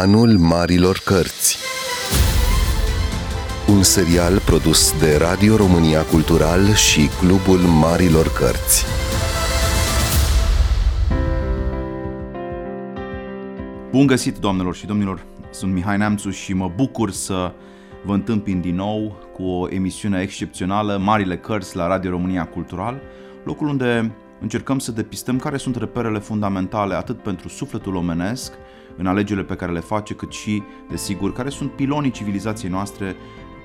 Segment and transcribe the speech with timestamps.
[0.00, 1.58] Anul Marilor Cărți
[3.68, 8.84] Un serial produs de Radio România Cultural și Clubul Marilor Cărți
[13.90, 15.26] Bun găsit, doamnelor și domnilor!
[15.50, 17.52] Sunt Mihai Neamțu și mă bucur să
[18.04, 23.00] vă întâmpin din nou cu o emisiune excepțională, Marile Cărți la Radio România Cultural,
[23.44, 28.52] locul unde încercăm să depistăm care sunt reperele fundamentale atât pentru sufletul omenesc,
[28.96, 33.16] în alegerile pe care le face, cât și, desigur, care sunt pilonii civilizației noastre,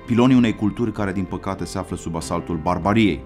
[0.06, 3.24] pilonii unei culturi care, din păcate, se află sub asaltul barbariei.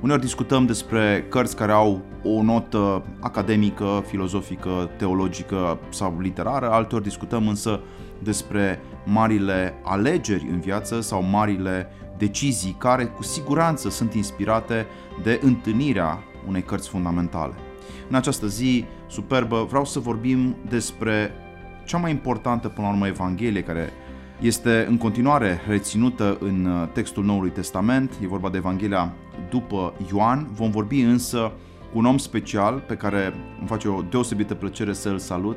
[0.00, 7.48] Uneori discutăm despre cărți care au o notă academică, filozofică, teologică sau literară, alteori discutăm
[7.48, 7.80] însă
[8.22, 14.86] despre marile alegeri în viață sau marile decizii care cu siguranță sunt inspirate
[15.22, 17.54] de întâlnirea unei cărți fundamentale.
[18.08, 21.32] În această zi superbă vreau să vorbim despre
[21.84, 23.92] cea mai importantă până la urmă Evanghelie care
[24.40, 29.12] este în continuare reținută în uh, textul Noului Testament, e vorba de Evanghelia
[29.50, 30.48] după Ioan.
[30.52, 31.52] Vom vorbi însă
[31.92, 35.56] cu un om special pe care îmi face o deosebită plăcere să îl salut,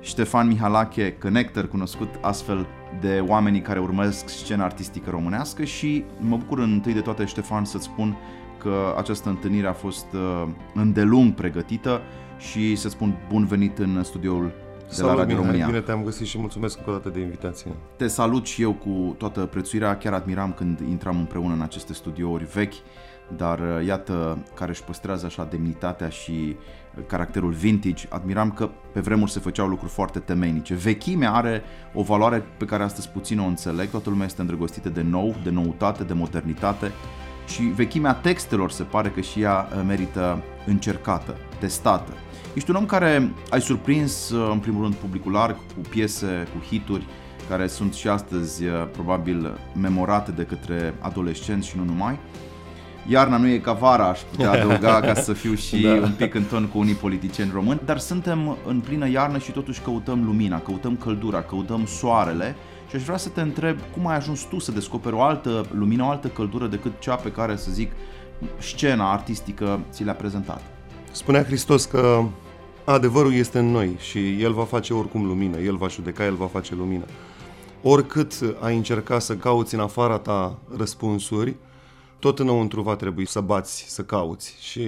[0.00, 2.66] Ștefan Mihalache, connector cunoscut astfel
[3.00, 7.84] de oamenii care urmăresc scena artistică românească și mă bucur întâi de toate, Ștefan, să-ți
[7.84, 8.16] spun
[8.62, 12.00] că această întâlnire a fost uh, îndelung pregătită
[12.38, 14.52] și să spun bun venit în studioul
[14.88, 15.66] de Salut, la Radio Mihai, România.
[15.66, 17.70] Bine te-am găsit și mulțumesc încă o dată de invitație.
[17.96, 22.44] Te salut și eu cu toată prețuirea, chiar admiram când intram împreună în aceste studiouri
[22.44, 22.74] vechi,
[23.36, 28.06] dar uh, iată care își păstrează așa demnitatea și uh, caracterul vintage.
[28.08, 30.74] Admiram că pe vremuri se făceau lucruri foarte temeinice.
[30.74, 31.62] Vechimea are
[31.94, 35.50] o valoare pe care astăzi puțin o înțeleg, toată lumea este îndrăgostită de nou, de
[35.50, 36.92] noutate, de modernitate
[37.46, 42.12] și vechimea textelor se pare că și ea uh, merită încercată, testată.
[42.54, 46.64] Ești un om care ai surprins uh, în primul rând publicul larg cu piese, cu
[46.64, 47.06] hituri
[47.48, 52.18] care sunt și astăzi uh, probabil memorate de către adolescenți și nu numai.
[53.06, 55.92] Iarna nu e ca vara, aș putea adăuga ca să fiu și da.
[55.92, 59.80] un pic în ton cu unii politicieni români, dar suntem în plină iarnă și totuși
[59.80, 62.56] căutăm lumina, căutăm căldura, căutăm soarele
[62.92, 66.04] și aș vrea să te întreb cum ai ajuns tu să descoperi o altă lumină,
[66.04, 67.90] o altă căldură decât cea pe care, să zic,
[68.58, 70.62] scena artistică ți le-a prezentat.
[71.12, 72.24] Spunea Hristos că
[72.84, 76.46] adevărul este în noi și El va face oricum lumină, El va judeca, El va
[76.46, 77.04] face lumină.
[77.82, 81.56] Oricât ai încerca să cauți în afara ta răspunsuri,
[82.18, 84.56] tot înăuntru va trebui să bați, să cauți.
[84.60, 84.82] Și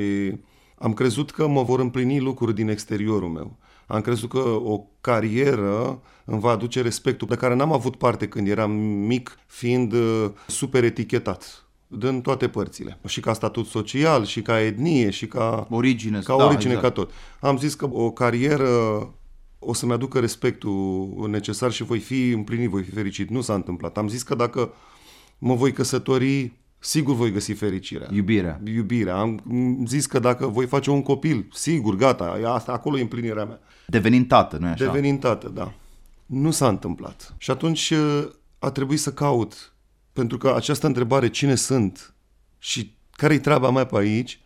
[0.79, 3.57] am crezut că mă vor împlini lucruri din exteriorul meu.
[3.87, 8.49] Am crezut că o carieră îmi va aduce respectul de care n-am avut parte când
[8.49, 12.99] eram mic, fiind uh, super etichetat din toate părțile.
[13.07, 16.95] Și ca statut social, și ca etnie, și ca Origine, ca da, origine, exact.
[16.95, 17.11] ca tot.
[17.41, 18.69] Am zis că o carieră
[19.59, 23.31] o să-mi aducă respectul necesar și voi fi împlinit, voi fi fericit.
[23.31, 23.99] Nu s-a întâmplat.
[23.99, 24.73] Am zis că dacă
[25.39, 26.53] mă voi căsători,
[26.85, 28.09] sigur voi găsi fericirea.
[28.13, 28.61] Iubirea.
[28.65, 29.17] Iubirea.
[29.17, 29.43] Am
[29.87, 33.61] zis că dacă voi face un copil, sigur, gata, e asta, acolo e împlinirea mea.
[33.87, 34.85] Devenind tată, nu-i așa?
[34.85, 35.73] Devenind tată, da.
[36.27, 37.35] Nu s-a întâmplat.
[37.39, 38.29] Și atunci uh,
[38.59, 39.75] a trebuit să caut.
[40.13, 42.15] Pentru că această întrebare, cine sunt
[42.59, 44.41] și care-i treaba mea pe aici,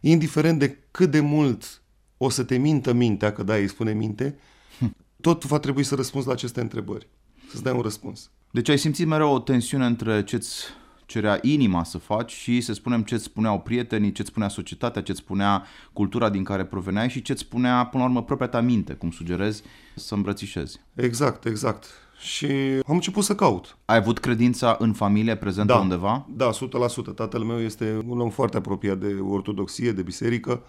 [0.00, 1.82] indiferent de cât de mult
[2.16, 4.38] o să te mintă mintea, că da, îi spune minte,
[5.20, 7.08] tot va trebui să răspunzi la aceste întrebări.
[7.50, 8.30] Să-ți dai un răspuns.
[8.50, 10.64] Deci ai simțit mereu o tensiune între ce-ți
[11.12, 15.64] cerea inima să faci și să spunem ce-ți spuneau prietenii, ce-ți spunea societatea, ce-ți spunea
[15.92, 19.62] cultura din care proveneai și ce-ți spunea, până la urmă, propria ta minte, cum sugerezi,
[19.94, 20.80] să îmbrățișezi.
[20.94, 21.86] Exact, exact.
[22.20, 22.46] Și
[22.86, 23.76] am început să caut.
[23.84, 25.78] Ai avut credința în familie prezentă Da.
[25.78, 26.26] undeva?
[26.36, 27.14] Da, 100%.
[27.14, 30.62] Tatăl meu este un om foarte apropiat de ortodoxie, de biserică.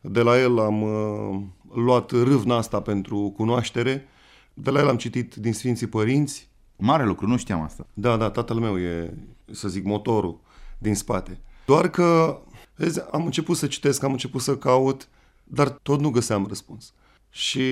[0.00, 1.40] De la el am uh,
[1.74, 4.08] luat râvna asta pentru cunoaștere.
[4.54, 6.48] De la el am citit din Sfinții Părinți.
[6.76, 7.86] Mare lucru, nu știam asta.
[7.94, 9.14] Da, da, tatăl meu e,
[9.52, 10.40] să zic, motorul
[10.78, 11.40] din spate.
[11.66, 12.40] Doar că,
[12.76, 15.08] vezi, am început să citesc, am început să caut,
[15.44, 16.92] dar tot nu găseam răspuns.
[17.30, 17.62] Și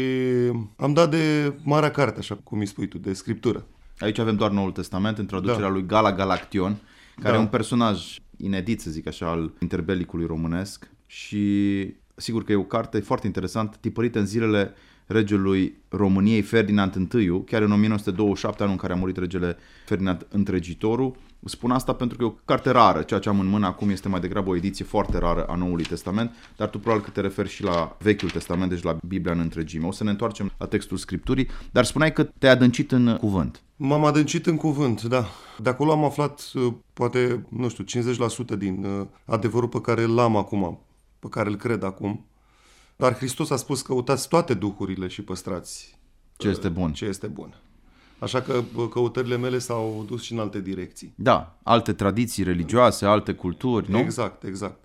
[0.77, 3.67] am dat de marea carte, așa cum îi spui tu, de scriptură.
[3.99, 5.69] Aici avem doar Noul Testament în traducerea Da.
[5.69, 6.79] lui Gala Galaction,
[7.21, 7.39] care Da.
[7.39, 12.63] e un personaj inedit, să zic așa, al interbelicului românesc și sigur că e o
[12.63, 14.75] carte foarte interesant, tipărită în zilele
[15.07, 21.17] regelui României Ferdinand I, chiar în 1927, anul în care a murit regele Ferdinand Întregitorul.
[21.45, 24.09] Spun asta pentru că e o carte rară, ceea ce am în mână acum este
[24.09, 27.49] mai degrabă o ediție foarte rară a Noului Testament, dar tu probabil că te referi
[27.49, 29.87] și la Vechiul Testament, deci la Biblia în întregime.
[29.87, 33.63] O să ne întoarcem la textul Scripturii, dar spuneai că te-ai adâncit în cuvânt.
[33.77, 35.27] M-am adâncit în cuvânt, da.
[35.59, 40.19] De acolo am aflat, uh, poate, nu știu, 50% din uh, adevărul pe care îl
[40.19, 40.81] am acum,
[41.19, 42.27] pe care îl cred acum.
[42.97, 45.99] Dar Hristos a spus căutați toate duhurile și păstrați
[46.37, 46.93] Ce este bun.
[46.93, 47.55] ce este bun.
[48.19, 51.13] Așa că bă, căutările mele s-au dus și în alte direcții.
[51.15, 53.99] Da, alte tradiții religioase, alte culturi, nu?
[53.99, 54.85] Exact, exact.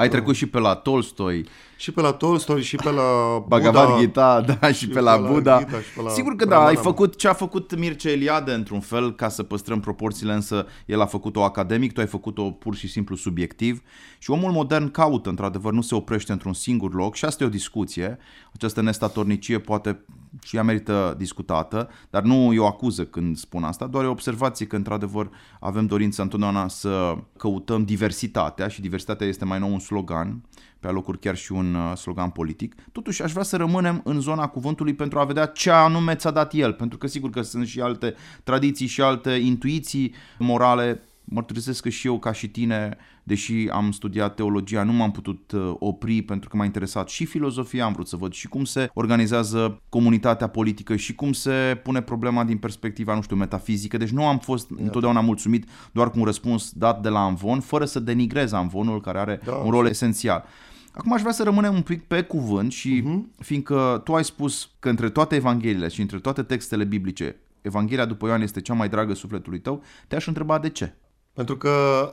[0.00, 3.02] Ai trecut și pe la Tolstoi, Și pe la Tolstoi, și pe la
[3.48, 4.00] Bhagavad Buddha.
[4.00, 5.58] Gita, da, și, pe la Buddha.
[5.58, 6.68] Gita, și pe la Sigur că da, Brahmana.
[6.70, 11.00] ai făcut ce a făcut Mircea Eliade într-un fel, ca să păstrăm proporțiile, însă el
[11.00, 13.82] a făcut-o academic, tu ai făcut-o pur și simplu subiectiv
[14.18, 17.50] și omul modern caută, într-adevăr, nu se oprește într-un singur loc și asta e o
[17.50, 18.18] discuție.
[18.54, 20.04] Această nestatornicie poate
[20.42, 24.10] și ea merită discutată, dar nu e o acuză când spun asta, doar e o
[24.10, 25.30] observație că, într-adevăr,
[25.60, 30.42] avem dorința întotdeauna să căutăm diversitatea și diversitatea este mai nou un slogan,
[30.80, 32.74] pe alocuri chiar și un uh, slogan politic.
[32.92, 36.54] Totuși aș vrea să rămânem în zona cuvântului pentru a vedea ce anume ți-a dat
[36.54, 38.14] el, pentru că sigur că sunt și alte
[38.44, 41.02] tradiții și alte intuiții morale.
[41.32, 45.74] Mărturisesc că și eu, ca și tine, deși am studiat teologia, nu m-am putut uh,
[45.78, 49.80] opri pentru că m-a interesat și filozofia, am vrut să văd și cum se organizează
[49.88, 53.96] comunitatea politică și cum se pune problema din perspectiva, nu știu, metafizică.
[53.96, 57.84] Deci nu am fost întotdeauna mulțumit doar cu un răspuns dat de la Amvon, fără
[57.84, 60.44] să denigrez Amvonul, care are Da, un rol esențial.
[60.92, 63.42] Acum aș vrea să rămânem un pic pe cuvânt și uh-huh.
[63.42, 68.26] fiindcă tu ai spus că între toate evangheliile și între toate textele biblice, Evanghelia după
[68.26, 70.94] Ioan este cea mai dragă sufletului tău, te-aș întreba de ce.
[71.32, 71.70] Pentru că,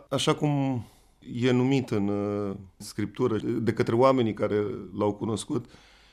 [0.09, 0.83] așa cum
[1.33, 4.65] e numit în uh, Scriptură de către oamenii care
[4.97, 5.65] l-au cunoscut,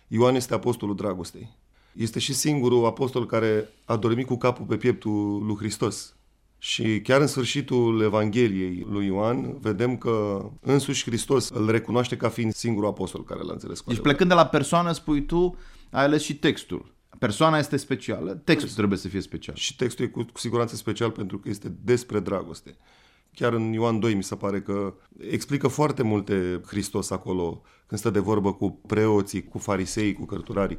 [0.09, 1.56] Ioan este apostolul dragostei.
[1.93, 6.17] Este și singurul apostol care a dormit cu capul pe pieptul lui Hristos.
[6.59, 12.53] Și chiar în sfârșitul Evangheliei lui Ioan, vedem că însuși Hristos îl recunoaște ca fiind
[12.53, 14.03] singurul apostol care l-a înțeles cu Deci adevărat.
[14.03, 15.56] plecând de la persoană, spui tu,
[15.91, 16.94] ai ales și textul.
[17.19, 19.55] Persoana este specială, textul trebuie să fie special.
[19.55, 22.76] Și textul e cu, cu siguranță special pentru că este despre dragoste.
[23.34, 28.11] Chiar în Ioan 2 mi se pare că explică foarte multe Hristos acolo când stă
[28.11, 30.78] de vorbă cu preoții, cu farisei, cu cărturarii.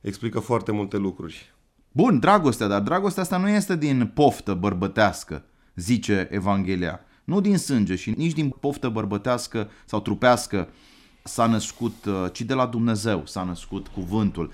[0.00, 1.54] Explică foarte multe lucruri.
[1.92, 5.44] Bun, dragostea, dar dragostea asta nu este din poftă bărbătească,
[5.74, 7.00] zice Evanghelia.
[7.24, 10.68] Nu din sânge și nici din poftă bărbătească sau trupească
[11.22, 14.52] s-a născut, uh, ci de la Dumnezeu s-a născut cuvântul.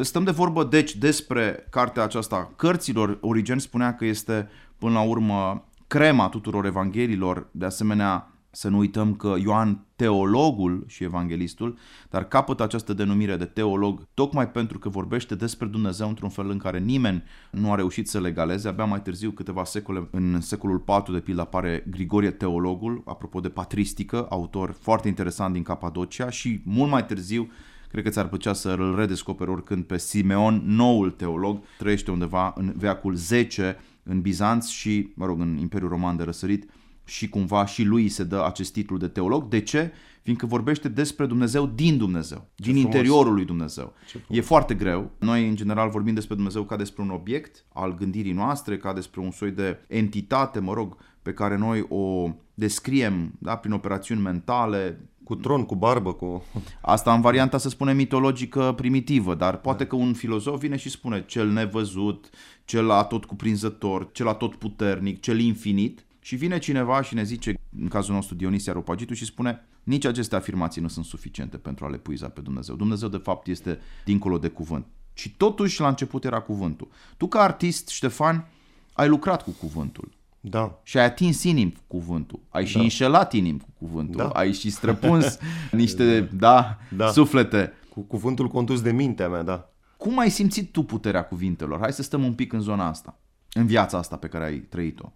[0.00, 3.18] Stăm de vorbă, deci, despre cartea aceasta cărților.
[3.20, 4.48] Origen spunea că este,
[4.78, 7.46] până la urmă, crema tuturor evanghelilor.
[7.50, 11.78] De asemenea, să nu uităm că Ioan, teologul și evanghelistul,
[12.10, 16.58] dar capătă această denumire de teolog tocmai pentru că vorbește despre Dumnezeu într-un fel în
[16.58, 18.68] care nimeni nu a reușit să legaleze.
[18.68, 23.48] Abia mai târziu, câteva secole, în secolul IV, de pildă, apare Grigorie teologul, apropo de
[23.48, 27.50] patristică, autor foarte interesant din Capadocia și mult mai târziu
[27.94, 32.72] Cred că ți-ar plăcea să îl redescoperi oricând pe Simeon, noul teolog, trăiește undeva în
[32.76, 36.70] veacul 10 în Bizanț și, mă rog, în Imperiul Roman de răsărit
[37.04, 39.48] și cumva și lui se dă acest titlu de teolog.
[39.48, 39.92] De ce?
[40.22, 42.94] Fiindcă vorbește despre Dumnezeu din Dumnezeu, din frumos.
[42.94, 43.92] interiorul lui Dumnezeu.
[44.06, 45.10] Ce E foarte greu.
[45.18, 49.20] Noi, în general, vorbim despre Dumnezeu ca despre un obiect al gândirii noastre, ca despre
[49.20, 55.08] un soi de entitate, mă rog, pe care noi o descriem da, prin operațiuni mentale,
[55.24, 56.44] Cu tron, cu barbă, cu...
[56.80, 61.24] Asta în varianta să spunem mitologică primitivă, dar poate că un filozof vine și spune
[61.26, 62.30] cel nevăzut,
[62.64, 67.88] cel atot cuprinzător, cel atot puternic, cel infinit și vine cineva și ne zice, în
[67.88, 71.96] cazul nostru Dionisie Aropagitu și spune nici aceste afirmații nu sunt suficiente pentru a le
[71.96, 72.74] puiza pe Dumnezeu.
[72.74, 74.86] Dumnezeu de fapt este dincolo de cuvânt.
[75.12, 76.88] Și totuși la început era cuvântul.
[77.16, 78.48] Tu ca artist, Ștefan,
[78.92, 80.12] ai lucrat cu cuvântul.
[80.46, 82.40] Da, Și ai atins inim cu cuvântul.
[82.48, 84.16] Ai și înșelat inim cu cuvântul.
[84.16, 84.28] Da.
[84.28, 85.38] Ai și străpuns
[85.72, 87.10] niște, da, Da.
[87.10, 87.72] suflete.
[87.88, 89.68] cu cuvântul condus de mintea mea, da.
[89.96, 91.78] Cum ai simțit tu puterea cuvintelor?
[91.80, 93.18] Hai să stăm un pic în zona asta,
[93.52, 95.12] în viața asta pe care ai trăit-o.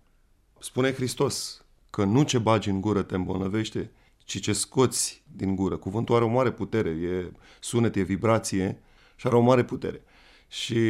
[0.58, 3.90] Spune Hristos că nu ce bagi în gură te îmbolnăvește,
[4.24, 5.76] ci ce scoți din gură.
[5.76, 8.78] Cuvântul are o mare putere, e sunet, e vibrație
[9.16, 10.02] și are o mare putere.
[10.48, 10.80] Și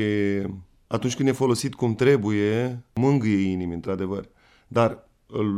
[0.89, 4.29] atunci când e folosit cum trebuie, mângâie inimi, într-adevăr.
[4.69, 5.09] Dar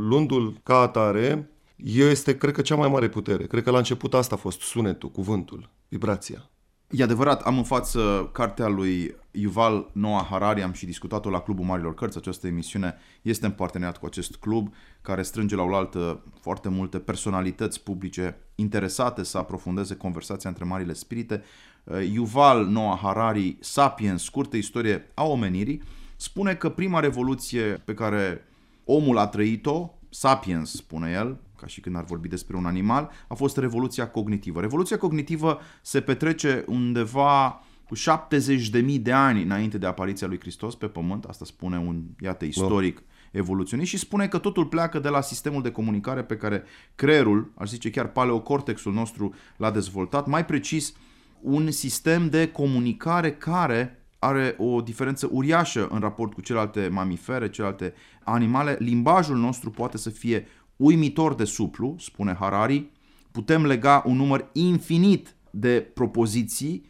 [0.09, 1.51] luându-l ca atare,
[1.85, 3.47] este, cred că, cea mai mare putere.
[3.47, 6.51] Cred că la început asta a fost sunetul, cuvântul, vibrația.
[6.91, 11.65] E adevărat, am în față cartea lui Yuval Noah Harari, am și discutat-o la Clubul
[11.65, 16.69] Marilor Cărți, această emisiune este în parteneriat cu acest club care strânge la oaltă foarte
[16.69, 21.43] multe personalități publice interesate să aprofundeze conversația între marile spirite.
[21.85, 25.83] Yuval Noah Harari, Sapiens, scurtă istorie a omenirii,
[26.17, 28.45] spune că prima revoluție pe care
[28.85, 33.35] omul a trăit-o, Sapiens, spune el, ca și când ar vorbi despre un animal, a
[33.35, 34.61] fost revoluția cognitivă.
[34.61, 40.87] Revoluția cognitivă se petrece undeva cu 70.000 de ani înainte de apariția lui Hristos pe
[40.87, 45.63] pământ, asta spune un, iată, istoric evoluționist și spune că totul pleacă de la sistemul
[45.63, 46.63] de comunicare pe care
[46.95, 50.95] creierul, aș zice chiar paleocortexul nostru l-a dezvoltat, mai precis
[51.43, 57.95] un sistem de comunicare care are o diferență uriașă în raport cu celelalte mamifere, celelalte
[58.25, 58.77] animale.
[58.79, 62.91] Limbajul nostru poate să fie uimitor de suplu, spune Harari.
[63.31, 66.89] Putem lega un număr infinit de propoziții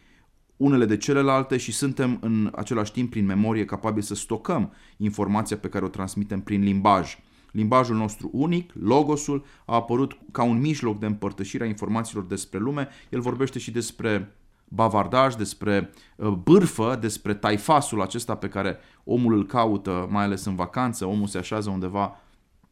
[0.57, 5.69] unele de celelalte și suntem în același timp prin memorie capabili să stocăm informația pe
[5.69, 7.17] care o transmitem prin limbaj.
[7.51, 12.87] Limbajul nostru unic, logosul, a apărut ca un mijloc de împărtășire a informațiilor despre lume.
[13.09, 14.35] El vorbește și despre
[14.73, 20.55] bavardaj, despre uh, bârfă, despre taifasul acesta pe care omul îl caută, mai ales în
[20.55, 22.15] vacanță, omul se așează undeva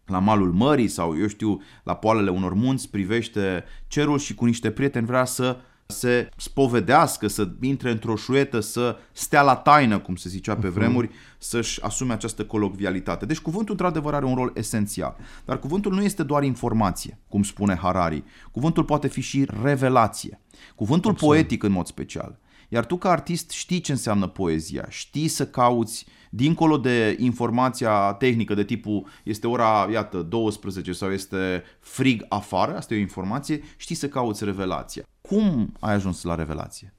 [0.05, 4.71] la malul mării sau, eu știu, la poalele unor munți, privește cerul și cu niște
[4.71, 5.57] prieteni vrea să
[5.93, 10.75] se spovedească, să intre într-o șuetă, să stea la taină, cum se zicea pe mhm.
[10.75, 13.25] vremuri, să-și asume această colocvialitate.
[13.25, 15.15] Deci cuvântul într-adevăr are un rol esențial.
[15.45, 18.23] Dar cuvântul nu este doar informație, cum spune Harari.
[18.51, 20.41] Cuvântul poate fi și revelație.
[20.75, 21.33] Cuvântul Absolut.
[21.33, 22.39] poetic în mod special.
[22.67, 28.53] Iar tu ca artist știi ce înseamnă poezia, știi să cauți dincolo de informația tehnică
[28.53, 33.95] de tipul este ora, iată, 12 sau este frig afară, asta e o informație, știi
[33.95, 35.03] să cauți revelația.
[35.21, 36.93] Cum ai ajuns la revelație?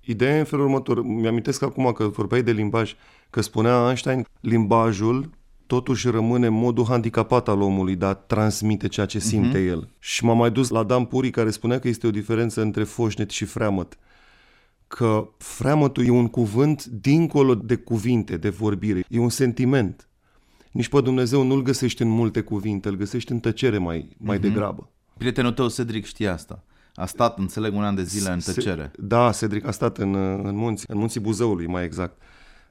[0.00, 1.02] Ideea e în felul următor.
[1.02, 2.94] Mi-amintesc acum că vorbeai de limbaj,
[3.30, 5.30] că spunea Einstein, limbajul
[5.66, 9.68] totuși rămâne modul handicapat al omului de a transmite ceea ce simte uh-huh.
[9.68, 9.88] el.
[9.98, 13.30] Și m-am mai dus la Dan Puri care spunea că este o diferență între foșnet
[13.30, 13.98] și freamăt.
[14.86, 19.04] Că freamătul e un cuvânt dincolo de cuvinte, de vorbire.
[19.08, 20.08] E un sentiment.
[20.70, 24.40] Nici pe Dumnezeu nu-l găsești în multe cuvinte, îl găsești în tăcere mai, mai uh-huh.
[24.40, 24.90] degrabă.
[25.16, 26.64] Prietenul tău, Cedric, știa asta.
[26.94, 28.90] A stat, înțeleg, un an de zile în tăcere.
[28.94, 30.14] Se, da, Cedric a stat în,
[30.44, 32.22] în munți, în munții Buzăului, mai exact.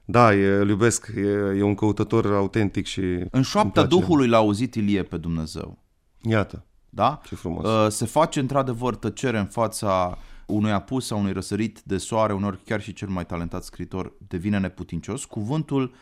[0.04, 1.20] Da, e, îl iubesc, e,
[1.56, 3.00] e un căutător autentic și...
[3.30, 5.78] În șoapta Duhului l-a auzit Ilie pe Dumnezeu.
[6.20, 6.64] Iată.
[6.90, 7.20] Da?
[7.24, 7.66] Ce frumos.
[7.66, 12.60] Uh, se face într-adevăr tăcere în fața unui apus sau unui răsărit de soare, unor
[12.64, 15.24] chiar și cel mai talentat scritor devine neputincios.
[15.24, 15.94] Cuvântul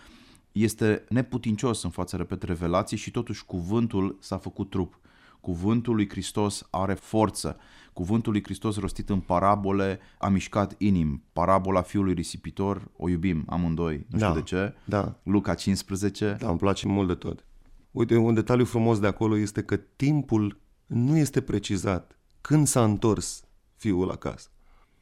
[0.53, 5.01] este neputincios în fața, repet, revelației și totuși cuvântul s-a făcut trup.
[5.41, 7.57] Cuvântul lui Hristos are forță.
[7.93, 11.23] Cuvântul lui Hristos rostit în parabole a mișcat inim.
[11.33, 14.75] Parabola fiului risipitor o iubim amândoi, nu da, știu de ce.
[14.85, 15.21] Da.
[15.23, 16.37] Luca 15.
[16.41, 17.45] Da, îmi place mult de tot.
[17.91, 22.19] Uite, un detaliu frumos de acolo este că timpul nu este precizat.
[22.41, 23.45] Când s-a întors
[23.83, 24.49] fiul acasă?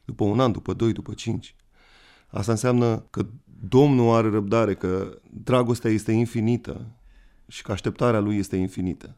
[0.05, 1.55] După un an, după doi, după cinci.
[2.27, 3.25] Asta înseamnă că
[3.67, 6.95] Domnul are răbdare, că dragostea este infinită
[7.47, 9.17] și că așteptarea lui este infinită.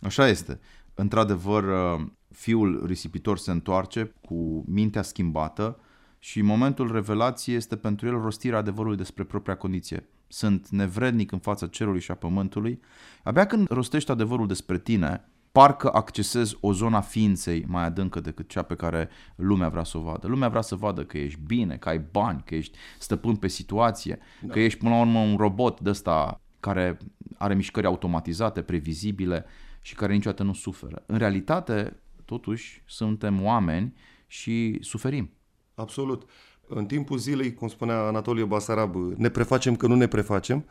[0.00, 0.60] Așa este.
[0.94, 5.80] Într-adevăr, uh, fiul risipitor se întoarce cu mintea schimbată
[6.18, 10.08] și momentul revelației este pentru el rostirea adevărului despre propria condiție.
[10.26, 12.80] Sunt nevrednic în fața cerului și a pământului.
[13.22, 18.62] Abia când rostești adevărul despre tine, parcă accesezi o zona ființei mai adâncă decât cea
[18.62, 20.26] pe care lumea vrea să o vadă.
[20.26, 24.18] Lumea vrea să vadă că ești bine, că ai bani, că ești stăpân pe situație,
[24.40, 24.52] da.
[24.52, 26.98] că ești până la urmă un robot de ăsta care
[27.38, 29.44] are mișcări automatizate, previzibile
[29.80, 31.02] și care niciodată nu suferă.
[31.06, 33.94] În realitate, totuși, suntem oameni
[34.26, 35.30] și suferim.
[35.74, 36.30] Absolut.
[36.68, 40.64] În timpul zilei, cum spunea Anatolie Basarab, ne prefacem că nu ne prefacem,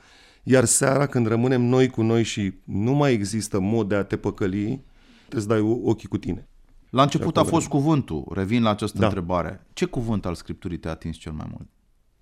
[0.50, 4.18] iar seara, când rămânem noi cu noi și nu mai există mod de a te
[4.18, 4.84] păcăli,
[5.30, 6.48] te dai ochii cu tine.
[6.90, 8.28] La început a fost cuvântul.
[8.32, 9.06] Revin la această da.
[9.06, 9.66] întrebare.
[9.74, 11.68] Ce cuvânt al Scripturii te-a atins cel mai mult?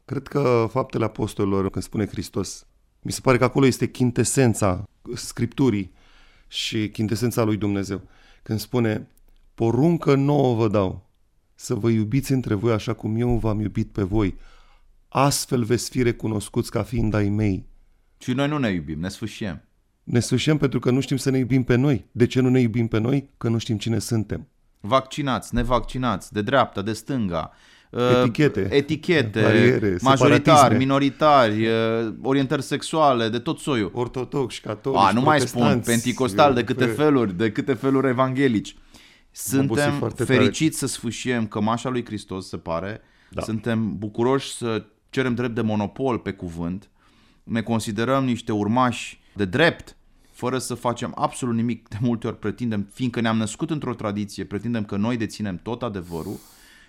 [0.06, 2.68] Cred că faptele apostolilor, când spune Hristos,
[3.02, 5.94] mi se pare că acolo este chintesența Scripturii
[6.48, 8.02] și chintesența lui Dumnezeu.
[8.44, 9.08] Când spune,
[9.54, 11.10] poruncă nouă vă dau,
[11.56, 14.36] să vă iubiți între voi așa cum eu v-am iubit pe voi.
[15.08, 17.74] Astfel veți fi recunoscuți ca fiind ai mei.
[18.26, 19.62] Și noi nu ne iubim, ne sfârșim.
[20.04, 22.06] Ne sfârșim pentru că nu știm să ne iubim pe noi.
[22.12, 23.30] De ce nu ne iubim pe noi?
[23.38, 24.48] Că nu știm cine suntem.
[24.80, 27.52] Vaccinați, nevaccinați, de dreapta, de stânga,
[27.92, 31.68] etichete, etichete bariere, majoritari, minoritari,
[32.22, 33.92] orientări sexuale, de tot soiul.
[33.94, 38.76] Ortodoxi, catolici, A, nu mai spun, penticostal, de câte feluri, de câte feluri evanghelici.
[39.32, 43.02] Suntem fericiți să sfâșiem cămașa lui Hristos, se pare.
[43.30, 43.42] Da.
[43.42, 46.90] Suntem bucuroși să cerem drept de monopol pe cuvânt.
[47.46, 49.96] Ne considerăm niște urmași de drept,
[50.32, 51.88] fără să facem absolut nimic.
[51.88, 56.40] De multe ori pretindem, fiindcă ne-am născut într-o tradiție, pretindem că noi deținem tot adevărul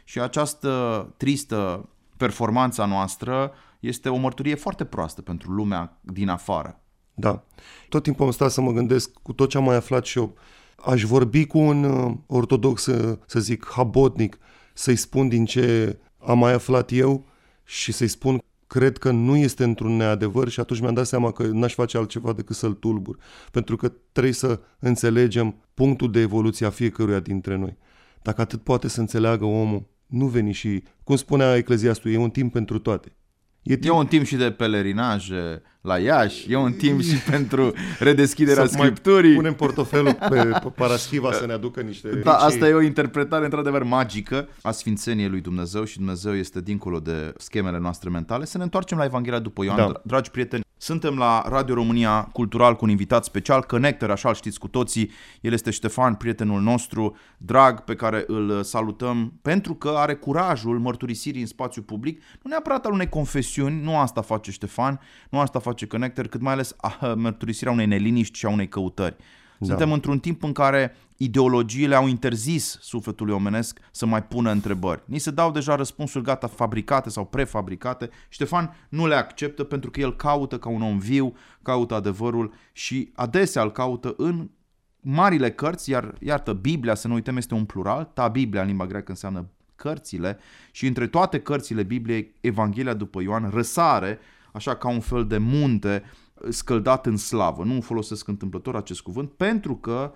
[0.04, 6.80] și această tristă performanța noastră este o mărturie foarte proastă pentru lumea din afară.
[7.14, 7.44] Da.
[7.88, 10.36] Tot timpul am stat să mă gândesc cu tot ce am mai aflat și eu.
[10.84, 14.38] Aș vorbi cu un uh, ortodox, să, să zic, habotnic,
[14.74, 17.24] să-i spun din ce am mai aflat eu
[17.64, 21.42] și să-i spun cred că nu este într-un neadevăr și atunci mi-am dat seama că
[21.42, 23.18] n-aș face altceva decât să-l tulbur.
[23.50, 27.76] Pentru că trebuie să înțelegem punctul de evoluție a fiecăruia dintre noi.
[28.22, 32.52] Dacă atât poate să înțeleagă omul, nu veni și, cum spunea Ecleziastul, e un timp
[32.52, 33.16] pentru toate.
[33.62, 33.94] E timp...
[33.94, 38.74] E un timp și de pelerinaje la Iași, e un timp și pentru redeschiderea Să
[38.76, 39.34] mai Scripturii.
[39.34, 42.08] Punem portofelul pe, pe Paraschiva să ne aducă niște...
[42.08, 42.46] Da, ricii.
[42.46, 47.32] asta e o interpretare într-adevăr magică a sfințeniei lui Dumnezeu și Dumnezeu este dincolo de
[47.36, 48.44] schemele noastre mentale.
[48.44, 49.86] Să ne întoarcem la Evanghelia după Ioan, Da.
[49.86, 50.00] da.
[50.04, 50.64] dragi prieteni.
[50.78, 55.10] Suntem la Radio România Cultural cu un invitat special, Connector, așa îl știți cu toții.
[55.40, 61.40] El este Ștefan, prietenul nostru drag, pe care îl salutăm pentru că are curajul mărturisirii
[61.40, 65.00] în spațiu public, nu neapărat al unei confesiuni, nu asta face Ștefan,
[65.30, 69.16] nu asta face Connector, cât mai ales a, mărturisirea unei neliniști și a unei căutări.
[69.60, 75.02] Suntem într-un timp în care ideologiile au interzis sufletului omenesc să mai pună întrebări.
[75.04, 78.10] Ni se dau deja răspunsuri gata fabricate sau prefabricate.
[78.28, 83.10] Ștefan nu le acceptă pentru că el caută ca un om viu, caută adevărul și
[83.14, 84.50] adesea îl caută în
[85.00, 88.86] marile cărți, iar iată, Biblia, să nu uităm, este un plural, ta Biblia în limba
[88.86, 90.38] greacă înseamnă cărțile
[90.70, 94.18] și între toate cărțile Bibliei, Evanghelia după Ioan răsare
[94.56, 96.02] așa ca un fel de munte
[96.48, 97.64] scăldat în slavă.
[97.64, 100.12] Nu folosesc întâmplător acest cuvânt pentru că,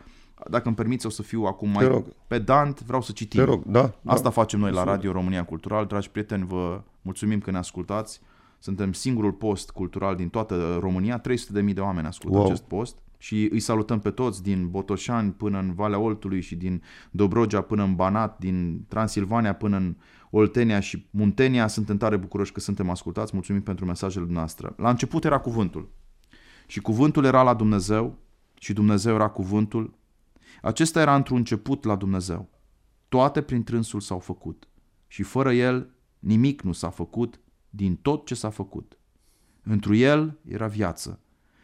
[0.50, 2.04] dacă îmi permiți, o să fiu acum mai Te rog.
[2.26, 3.40] pedant, vreau să citim.
[3.40, 3.92] Te rog, da.
[4.04, 4.30] Asta da.
[4.30, 5.86] facem noi la Radio România Cultural.
[5.86, 8.20] Dragi prieteni, vă mulțumim că ne ascultați.
[8.58, 11.20] Suntem singurul post cultural din toată România.
[11.20, 12.46] 300.000 de oameni ascultă Wow.
[12.46, 12.96] acest post.
[13.22, 17.82] Și îi salutăm pe toți din Botoșani până în Valea Oltului și din Dobrogea până
[17.82, 19.96] în Banat, din Transilvania până în
[20.30, 21.66] Oltenia și Muntenia.
[21.66, 23.30] Suntem tare bucuroși că suntem ascultați.
[23.34, 24.72] Mulțumim pentru mesajele noastre.
[24.76, 25.90] La început era cuvântul.
[26.66, 28.18] Și cuvântul era la Dumnezeu
[28.54, 29.94] și Dumnezeu era cuvântul.
[30.62, 32.48] Acesta era într-un început la Dumnezeu.
[33.08, 34.68] Toate prin trânsul s-au făcut
[35.06, 38.98] și fără el nimic nu s-a făcut din tot ce s-a făcut.
[39.62, 41.20] Întru el era viață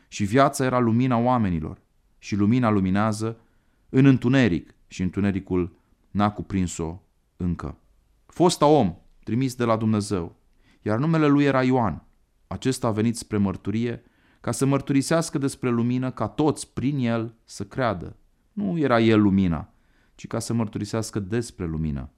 [0.08, 1.78] și viața era lumina oamenilor
[2.18, 3.40] și lumina luminează
[3.88, 5.76] în întuneric și întunericul
[6.10, 7.00] n-a cuprins-o
[7.36, 7.78] încă.
[8.26, 10.36] Fosta om, trimis de la Dumnezeu,
[10.82, 12.04] iar numele lui era Ioan.
[12.46, 14.02] Acesta a venit spre mărturie
[14.40, 18.16] ca să mărturisească despre lumină ca toți prin el să creadă.
[18.52, 19.72] Nu era el lumina,
[20.14, 22.10] ci ca să mărturisească despre lumină.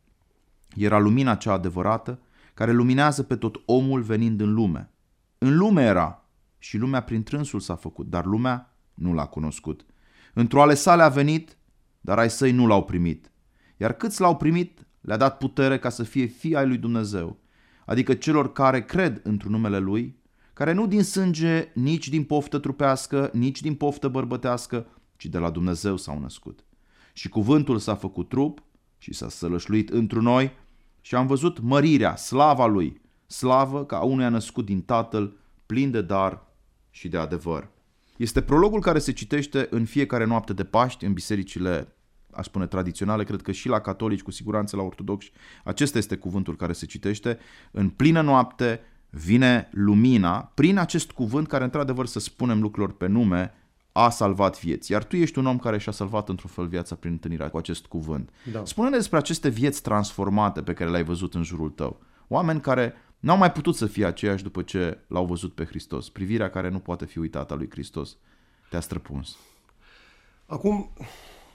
[0.77, 2.21] Era lumina cea adevărată,
[2.55, 4.91] care luminează pe tot omul venind în lume.
[5.39, 6.28] În lume era
[6.59, 9.87] și lumea prin trânsul s-a făcut, dar lumea nu l-a cunoscut.
[10.35, 11.57] Într-o ale sale a venit,
[12.01, 13.33] dar ai săi nu l-au primit.
[13.77, 17.39] Iar câți l-au primit, le-a dat putere ca să fie fii ai lui Dumnezeu,
[17.87, 20.17] adică celor care cred într numele lui,
[20.53, 25.51] care nu din sânge, nici din poftă trupească, nici din poftă bărbătească, ci de la
[25.51, 26.65] Dumnezeu s-au născut.
[27.13, 28.63] Și cuvântul s-a făcut trup
[28.99, 30.53] și s-a sălășluit întru noi
[31.01, 36.03] și am văzut mărirea, slava lui, slavă ca a unuia născut din Tatăl, plin de
[36.03, 36.47] dar
[36.91, 37.69] și de adevăr.
[38.17, 41.97] Este prologul care se citește în fiecare noapte de Paști în bisericile,
[42.31, 45.33] aș spune, tradiționale, cred că și la catolici, cu siguranță la ortodoxi.
[45.65, 47.39] Acesta este cuvântul care se citește.
[47.71, 53.53] În plină noapte vine lumina prin acest cuvânt care, într-adevăr, să spunem lucrurilor pe nume,
[53.93, 54.93] a salvat vieți.
[54.93, 57.87] Iar tu ești un om care și-a salvat într-un fel viața prin întâlnirea cu acest
[57.87, 58.31] cuvânt.
[58.53, 58.65] Da.
[58.65, 62.01] Spune-ne despre aceste vieți transformate pe care le-ai văzut în jurul tău.
[62.29, 66.09] Oameni care n-au mai putut să fie aceiași după ce l-au văzut pe Hristos.
[66.09, 68.17] Privirea care nu poate fi uitată a lui Hristos
[68.71, 69.37] te-a străpuns.
[70.47, 70.93] Acum,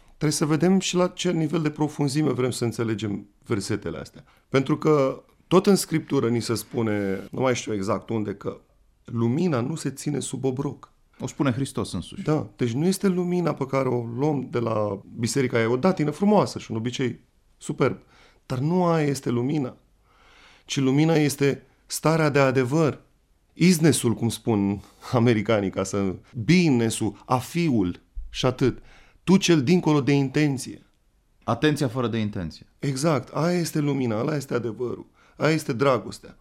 [0.07, 4.23] trebuie să vedem și la ce nivel de profunzime vrem să înțelegem versetele astea.
[4.49, 8.61] Pentru că tot în Scriptură ni se spune, nu mai știu exact unde, că
[9.05, 10.91] lumina nu se ține sub obroc.
[11.19, 12.23] O spune Hristos însuși.
[12.23, 15.77] Da, deci nu este lumina pe care o luăm de la biserica aia, e o
[15.77, 17.19] datină frumoasă și un obicei
[17.57, 17.97] superb.
[18.45, 19.77] Dar nu aia este lumina,
[20.65, 23.01] ci lumina este starea de adevăr,
[23.53, 28.81] iznesul, cum spun americanii, ca să beingness-ul, a fiul și atât.
[29.23, 30.85] Tu cel dincolo de intenție.
[31.43, 32.65] Atenția fără de intenție.
[32.79, 35.05] Exact, aia este lumina, ăla este adevărul,
[35.37, 36.37] aia este dragostea.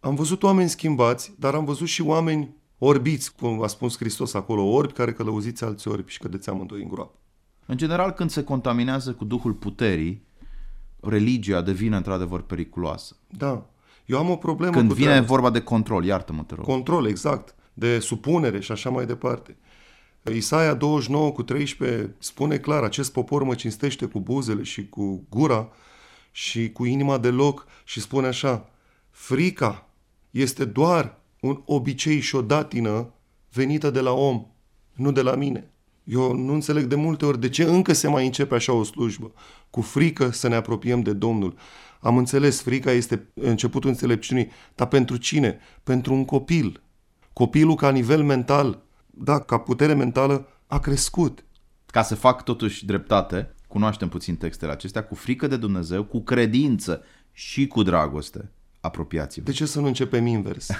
[0.00, 4.62] Am văzut oameni schimbați, dar am văzut și oameni orbiți, cum a spus Hristos acolo,
[4.62, 7.18] orbi care călăuziți alți orbi și cădeți amândoi în groapă.
[7.66, 10.22] În general, când se contaminează cu duhul puterii,
[11.08, 13.16] religia devine într-adevăr periculoasă.
[13.28, 13.66] Da.
[14.06, 16.64] Eu am o problemă Când cu vine treaba vorba de control, iartă-mă, te rog.
[16.64, 17.54] Control, exact.
[17.72, 19.56] De supunere și așa mai departe.
[20.32, 25.68] Isaia 29 cu 13 spune clar, acest popor mă cinstește cu buzele și cu gura
[26.30, 28.68] și cu inima deloc și spune așa,
[29.10, 29.88] frica
[30.30, 33.12] este doar un obicei și o datină
[33.52, 34.46] venită de la om,
[34.92, 35.70] nu de la mine.
[36.06, 39.32] Eu nu înțeleg de multe ori de ce încă se mai începe așa o slujbă.
[39.70, 41.56] Cu frică să ne apropiem de Domnul.
[42.00, 45.58] Am înțeles, frica este începutul înțelepciunii, dar pentru cine?
[45.82, 46.82] Pentru un copil.
[47.32, 51.44] Copilul ca nivel mental, da, ca putere mentală, a crescut.
[51.86, 57.02] Ca să fac totuși dreptate, cunoaștem puțin textele acestea, cu frică de Dumnezeu, cu credință
[57.32, 58.50] și cu dragoste,
[58.86, 60.70] apropiați De ce să nu începem invers?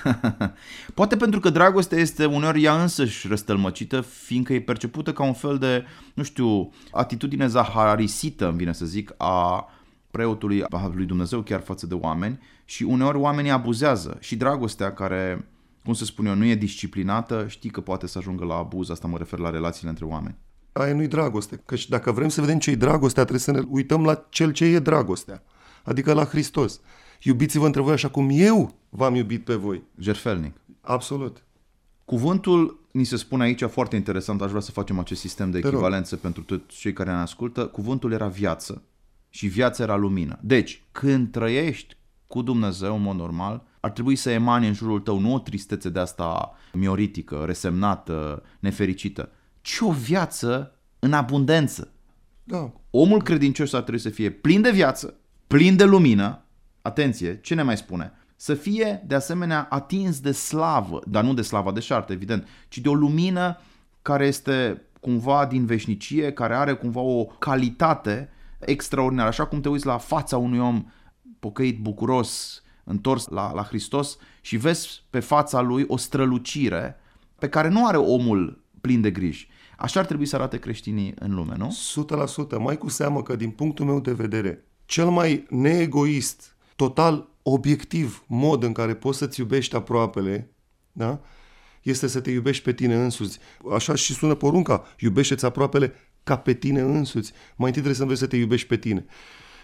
[0.94, 5.58] Poate pentru că dragostea este uneori ea însăși răstălmăcită, fiindcă e percepută ca un fel
[5.58, 9.68] de, nu știu, atitudine zaharisită, îmi vine să zic, a
[10.10, 15.48] preotului a lui Dumnezeu chiar față de oameni și uneori oamenii abuzează și dragostea care,
[15.84, 19.08] cum să spun eu, nu e disciplinată, știi că poate să ajungă la abuz, asta
[19.08, 20.36] mă refer la relațiile între oameni.
[20.72, 24.04] Aia nu-i dragoste, căci dacă vrem să vedem ce e dragostea, trebuie să ne uităm
[24.04, 25.42] la cel ce e dragostea,
[25.84, 26.80] adică la Hristos.
[27.22, 29.82] Iubiți-vă între voi așa cum eu v-am iubit pe voi.
[29.98, 30.54] Jerfelnic.
[30.80, 31.44] Absolut.
[32.04, 35.64] Cuvântul, ni se spune aici foarte interesant, aș vrea să facem acest sistem de Te
[35.64, 35.72] rog.
[35.72, 37.66] echivalențe pentru toți cei care ne ascultă.
[37.66, 38.82] Cuvântul era viață
[39.28, 40.38] și viața era lumină.
[40.42, 45.18] Deci, când trăiești cu Dumnezeu în mod normal, ar trebui să emani în jurul tău
[45.18, 51.92] nu o tristețe de asta mioritică, resemnată, nefericită, ci o viață în abundență.
[52.44, 52.72] Da.
[52.90, 55.14] Omul credincios ar trebui să fie plin de viață,
[55.46, 56.45] plin de lumină,
[56.86, 58.12] atenție, ce ne mai spune?
[58.36, 62.78] Să fie, de asemenea, atins de slavă, dar nu de slava de șartă, evident, ci
[62.78, 63.58] de o lumină
[64.02, 69.28] care este cumva din veșnicie, care are cumva o calitate extraordinară.
[69.28, 70.84] Așa cum te uiți la fața unui om
[71.38, 76.96] pocăit, bucuros, întors la, la Hristos și vezi pe fața lui o strălucire
[77.38, 79.48] pe care nu are omul plin de griji.
[79.78, 81.76] Așa ar trebui să arate creștinii în lume, nu?
[82.54, 82.58] 100%.
[82.58, 88.62] Mai cu seamă că, din punctul meu de vedere, cel mai neegoist, total obiectiv mod
[88.62, 90.50] în care poți să-ți iubești aproapele,
[90.92, 91.20] da?
[91.82, 93.38] este să te iubești pe tine însuți.
[93.72, 95.92] Așa și sună porunca, iubește-ți aproapele
[96.24, 97.32] ca pe tine însuți.
[97.32, 99.04] Mai întâi trebuie să înveți să te iubești pe tine.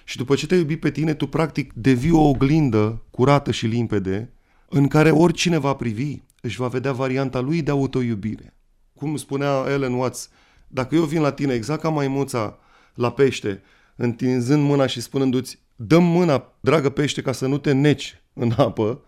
[0.05, 4.33] Și după ce te-ai iubit pe tine, tu practic devii o oglindă curată și limpede
[4.69, 8.55] în care oricine va privi își va vedea varianta lui de autoiubire.
[8.95, 10.31] Cum spunea Ellen Watts,
[10.69, 12.59] dacă eu vin la tine exact ca maimuța
[12.95, 13.63] la pește,
[13.97, 19.01] întinzând mâna și spunându-ți, dăm mâna, dragă pește, ca să nu te neci în apă,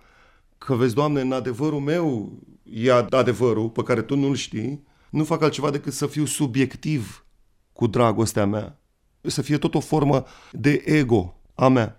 [0.58, 5.42] că vezi, Doamne, în adevărul meu e adevărul pe care tu nu-l știi, nu fac
[5.42, 7.26] altceva decât să fiu subiectiv
[7.72, 8.78] cu dragostea mea.
[9.20, 11.98] Să fie tot o formă de ego a mea.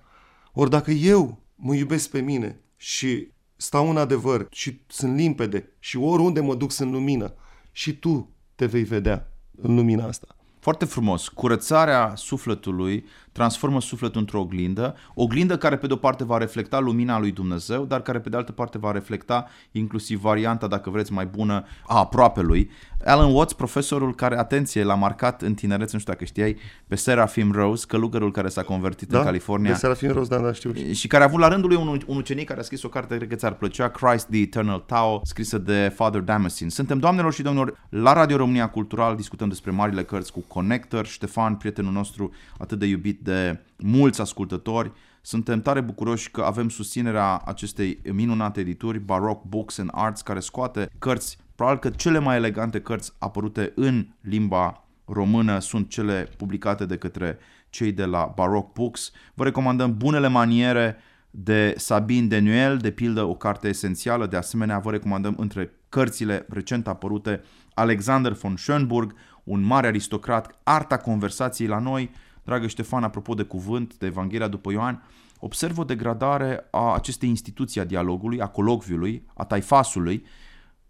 [0.54, 5.98] Ori dacă eu mă iubesc pe mine și stau în adevăr și sunt limpede și
[5.98, 7.34] oriunde mă duc sunt lumină
[7.72, 10.36] și tu te vei vedea în lumina asta.
[10.60, 11.28] Foarte frumos.
[11.28, 17.20] Curățarea sufletului transformă sufletul într-o oglindă, oglindă care pe de o parte va reflecta lumina
[17.20, 21.26] lui Dumnezeu, dar care pe de altă parte va reflecta inclusiv varianta, dacă vreți, mai
[21.26, 22.70] bună a aproapelui.
[23.06, 27.52] Alan Watts, profesorul care, atenție, l-a marcat în tinerețe, nu știu dacă știai, pe Seraphim
[27.52, 29.72] Rose, călugărul care s-a convertit în California.
[29.72, 30.74] De Serafin Rose, da, da, știu.
[30.94, 33.16] Și care a avut la rândul lui un, un ucenic care a scris o carte,
[33.16, 36.70] cred că ți-ar plăcea, Christ the Eternal Tao, scrisă de Father Damascene.
[36.70, 41.56] Suntem, doamnelor și domnilor, la Radio România Cultural, discutăm despre marile cărți cu Connector, Ștefan,
[41.56, 44.92] prietenul nostru atât de iubit de mulți ascultători.
[45.22, 50.90] Suntem tare bucuroși că avem susținerea acestei minunate edituri, Baroque Books and Arts, care scoate
[51.00, 56.98] cărți, probabil că cele mai elegante cărți apărute în limba română sunt cele publicate de
[56.98, 57.38] către
[57.70, 59.12] cei de la Baroque Books.
[59.34, 60.98] Vă recomandăm Bunele Maniere
[61.32, 64.26] de Sabine Denuel, de pildă o carte esențială.
[64.26, 67.42] De asemenea, vă recomandăm între cărțile recent apărute
[67.74, 69.12] Alexander von Schönburg,
[69.44, 72.12] un mare aristocrat, Arta conversației la noi.
[72.46, 75.04] Dragă Ștefan, apropo de cuvânt, de Evanghelia după Ioan,
[75.40, 80.24] observ o degradare a acestei instituții a dialogului, a colocviului, a taifasului.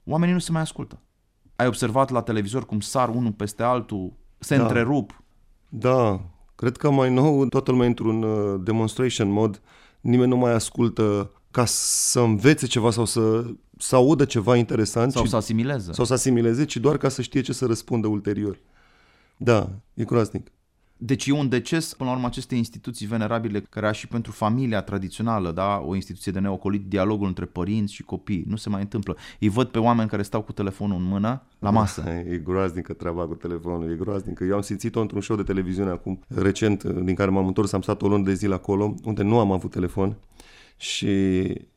[0.03, 0.99] Oamenii nu se mai ascultă.
[1.55, 4.61] Ai observat la televizor cum sar unul peste altul, se Da.
[4.61, 5.23] întrerup.
[5.69, 6.21] Da,
[6.55, 9.61] cred că mai nou toată lumea într-un uh, demonstration mod,
[10.01, 13.45] nimeni nu mai ascultă ca să învețe ceva sau să,
[13.77, 15.91] să audă ceva interesant Sau ci, să asimileze.
[15.93, 18.59] sau să asimileze, ci doar ca să știe ce să răspundă ulterior.
[19.37, 20.51] Da, e groaznic.
[20.97, 24.81] Deci e un deces, până la urmă, aceste instituții venerabile, care a și pentru familia
[24.81, 25.83] tradițională, da?
[25.85, 29.17] o instituție de neocolit, dialogul între părinți și copii, nu se mai întâmplă.
[29.39, 32.03] Îi văd pe oameni care stau cu telefonul în mână, la masă.
[32.31, 34.43] E groaznică treaba cu telefonul, e groaznică.
[34.43, 38.01] Eu am simțit-o într-un show de televiziune acum, recent, din care m-am întors, am stat
[38.01, 40.17] o lună de zile acolo, unde nu am avut telefon
[40.77, 41.07] și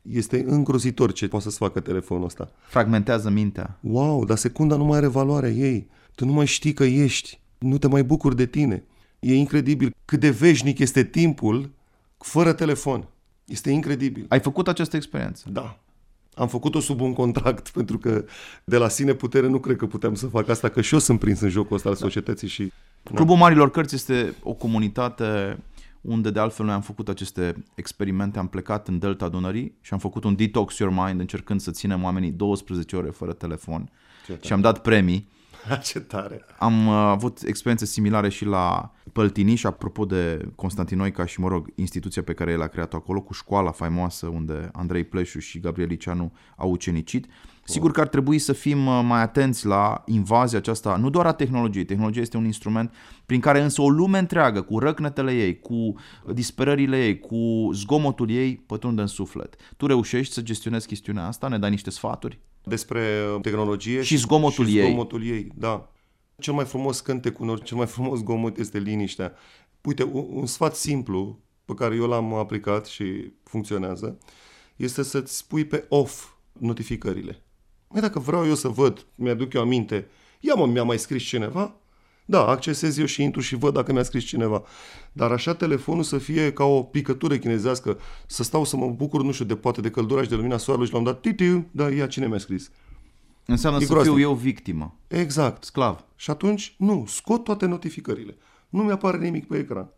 [0.02, 2.50] este îngrozitor ce poate să-ți facă telefonul ăsta.
[2.61, 3.78] Fragmentează mintea.
[3.81, 5.88] Wow, dar secunda nu mai are valoarea ei.
[6.14, 7.40] Tu nu mai știi că ești.
[7.59, 8.85] Nu te mai bucuri de tine.
[9.20, 11.70] E incredibil cât de veșnic este timpul
[12.18, 13.09] fără telefon.
[13.44, 14.26] Este incredibil.
[14.28, 15.44] Ai făcut această experiență.
[15.52, 15.78] Da.
[16.35, 18.24] Am făcut-o sub un contract pentru că
[18.64, 21.18] de la sine putere nu cred că puteam să fac asta, că și eu sunt
[21.18, 22.72] prins în jocul ăsta al societății și...
[23.14, 25.59] Clubul Marilor Cărți este o comunitate
[26.00, 29.98] unde de altfel noi am făcut aceste experimente, am plecat în Delta Dunării și am
[29.98, 33.90] făcut un detox your mind încercând să ținem oamenii 12 ore fără telefon
[34.40, 35.28] și am dat premii
[35.88, 36.44] Ce tare!
[36.59, 42.23] Am uh, avut experiențe similare și la Păltiniș, apropo de Constantinoica și, mă rog, instituția
[42.23, 46.33] pe care el a creat-o acolo, cu școala faimoasă unde Andrei Pleșu și Gabriel Liceanu
[46.57, 47.27] au ucenicit.
[47.64, 51.33] Sigur că ar trebui să fim uh, mai atenți la invazia aceasta, nu doar a
[51.33, 51.85] tehnologiei.
[51.85, 52.94] Tehnologia este un instrument
[53.27, 55.94] prin care însă o lume întreagă, cu răcnetele ei, cu
[56.33, 59.57] disperările ei, cu zgomotul ei, pătrunde în suflet.
[59.77, 61.49] Tu reușești să gestionezi chestiunea asta?
[61.49, 62.38] Ne dai niște sfaturi?
[62.68, 64.87] Despre uh, tehnologie Și zgomotul și ei.
[64.87, 65.92] zgomotul ei, da.
[66.38, 69.33] Cel mai frumos cântec, unor, cel mai frumos zgomot este liniștea.
[69.83, 74.18] Uite, un, un sfat simplu pe care eu l-am aplicat și funcționează
[74.76, 77.42] este să-ți spui pe off notificările.
[77.88, 80.07] Mai dacă vreau eu să văd, mi-aduc eu aminte,
[80.40, 81.81] ia mă, mi-a mai scris cineva,
[82.31, 84.62] da, accesez eu și intru și văd dacă mi-a scris cineva.
[85.12, 89.33] Dar așa telefonul să fie ca o picătură chinezească, să stau să mă bucur, nu
[89.33, 91.91] știu, de poate de călduraș și de lumina soarelui și la un dat, titiu, da,
[91.91, 92.71] ia cine mi-a scris.
[93.45, 94.14] Înseamnă E să groaznic.
[94.14, 95.64] fiu eu victimă, Exact.
[95.64, 96.05] sclav.
[96.17, 98.37] Și atunci, nu, scot toate notificările.
[98.69, 99.91] Nu mi-apare nimic pe ecran.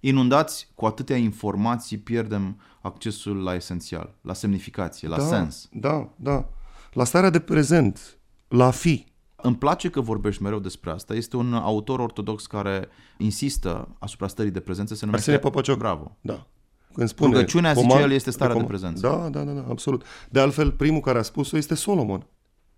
[0.00, 5.68] Inundați cu atâtea informații, pierdem accesul la esențial, la semnificație, la da, sens.
[5.72, 6.48] Da, da.
[6.92, 9.04] La starea de prezent, la a fi.
[9.42, 11.14] Îmi place că vorbești mereu despre asta.
[11.14, 14.94] Este un autor ortodox care insistă asupra stării de prezență.
[14.94, 15.78] Se numește Arsenie Papacioc.
[15.78, 16.16] Bravo.
[16.20, 16.46] Da.
[16.94, 19.06] Când spune Rugăciunea, zice comand- el, este starea de comand- prezență.
[19.06, 20.04] Da, da, da, da, absolut.
[20.30, 22.26] De altfel, primul care a spus-o este Solomon.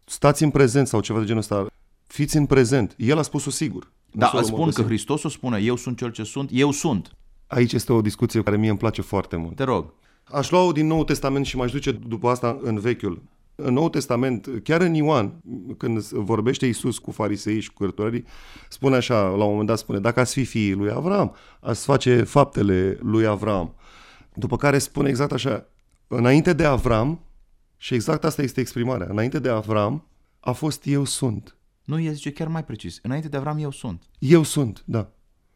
[0.04, 1.66] Stați în prezent sau ceva de genul ăsta.
[2.06, 2.94] Fiți în prezent.
[2.96, 3.90] El a spus-o sigur.
[4.10, 4.88] Da, Solomon, îți spun că desigur.
[4.90, 7.12] Hristos o spune, eu sunt cel ce sunt, eu sunt.
[7.46, 9.56] Aici este o discuție care mie îmi place foarte mult.
[9.56, 9.92] Te rog.
[10.24, 13.22] Aș lua din Noul Testament și m-aș duce după asta în Vechiul.
[13.54, 15.40] În Noul Testament, chiar în Ioan,
[15.76, 18.24] când vorbește Iisus cu farisei și cu cărturarii,
[18.68, 22.22] spune așa, la un moment dat spune, dacă ați fi fiii lui Avram, ați face
[22.22, 23.74] faptele lui Avram.
[24.34, 25.66] După care spune exact așa,
[26.06, 27.20] înainte de Avram,
[27.76, 30.06] și exact asta este exprimarea, înainte de Avram,
[30.40, 31.56] a fost eu sunt.
[31.84, 32.98] Nu, el zice chiar mai precis.
[33.02, 34.02] Înainte de Avram, eu sunt.
[34.18, 35.10] Eu sunt, da.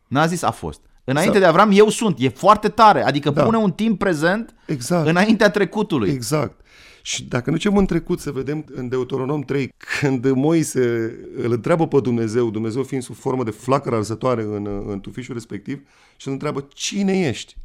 [0.09, 0.81] N-a zis a fost.
[1.05, 2.17] Înainte de Avram, eu sunt.
[2.21, 3.03] E foarte tare.
[3.05, 3.43] Adică Da.
[3.45, 5.09] pune un timp prezent Exact.
[5.09, 6.11] înaintea trecutului.
[6.11, 6.61] Exact.
[7.07, 11.89] Și dacă nu ducem în trecut să vedem în Deuteronom 3, când Moise îl întreabă
[11.89, 15.81] pe Dumnezeu, Dumnezeu fiind sub formă de flacără arzătoare în, în tufișul respectiv,
[16.17, 17.57] și îl întreabă cine ești?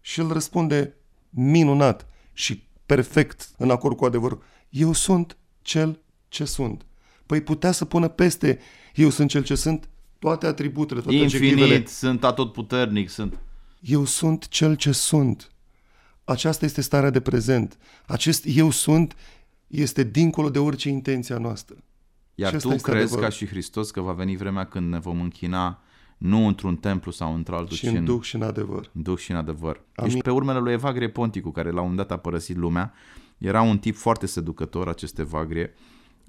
[0.00, 0.94] Și el răspunde
[1.30, 4.42] minunat și perfect în acord cu adevărul.
[4.68, 6.86] Eu sunt cel ce sunt.
[7.26, 8.58] Păi putea să pună peste
[8.94, 11.60] eu sunt cel ce sunt toate atributele, toate adjectivele.
[11.60, 13.38] Infinit, sunt atotputernic, sunt...
[13.80, 15.49] Eu sunt cel ce sunt.
[16.30, 17.78] Aceasta este starea de prezent.
[18.06, 19.16] Acest eu sunt
[19.66, 21.76] este dincolo de orice intenție a noastră.
[22.34, 23.28] Iar Și asta tu este crezi adevărul.
[23.28, 25.82] ca și Hristos că va veni vremea când ne vom închina
[26.18, 28.90] nu într-un templu sau într-altul, și ci în duh și în adevăr.
[28.94, 29.80] în duh și în adevăr.
[29.94, 30.10] Amin.
[30.10, 32.92] Ești pe urmele lui Evagrie Ponticu, care la un dat a părăsit lumea.
[33.38, 35.74] Era un tip foarte seducător, acest Evagrie.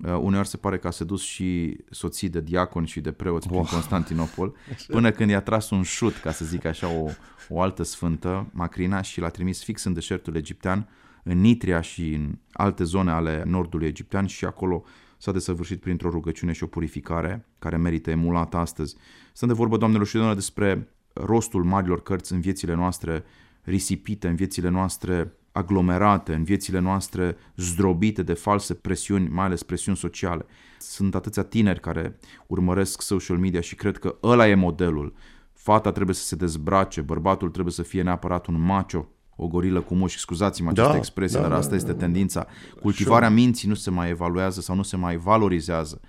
[0.05, 3.63] Uh, uneori se pare că a sedus și soții de diaconi și de preoți prin
[3.63, 4.55] Constantinopol,
[4.87, 7.09] până când i-a tras un șut, ca să zic așa, o,
[7.49, 10.87] o altă sfântă, Macrina, și l-a trimis fix în deșertul egiptean,
[11.23, 14.83] în Nitria și în alte zone ale nordului egiptean și acolo
[15.17, 18.95] s-a desăvârșit printr-o rugăciune și o purificare care merită emulată astăzi.
[19.33, 23.23] Stăm de vorbă, doamnelor și domnilor, despre rostul marilor cărți în viețile noastre
[23.63, 29.97] risipite, în viețile noastre aglomerate, în viețile noastre zdrobite de false presiuni, mai ales presiuni
[29.97, 30.45] sociale.
[30.79, 35.13] Sunt atâția tineri care urmăresc social media și cred că ăla e modelul.
[35.53, 39.95] Fata trebuie să se dezbrace, bărbatul trebuie să fie neapărat un macho, o gorilă cu
[39.95, 42.47] mușchi, scuzați-mă această Da, expresie, da, dar da, asta da, este tendința.
[42.81, 46.01] Cultivarea minții nu se mai evaluează sau nu se mai valorizează.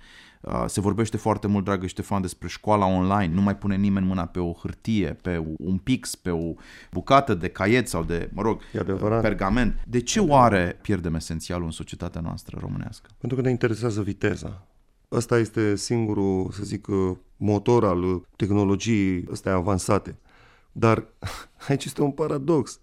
[0.43, 3.33] Uh, Se vorbește foarte mult, dragă Ștefan, despre școala online.
[3.33, 6.53] Nu mai pune nimeni mâna pe o hârtie, pe un pix, pe o
[6.91, 9.21] bucată de caiet sau de, mă rog, E adevărat.
[9.21, 9.83] pergament.
[9.87, 13.09] De ce oare pierdem esențialul în societatea noastră românească?
[13.17, 14.67] Pentru că ne interesează viteza.
[15.11, 16.87] Ăsta este singurul, să zic,
[17.37, 20.15] motor al tehnologiei astea avansate.
[20.71, 21.05] Dar
[21.67, 22.79] aici este un paradox.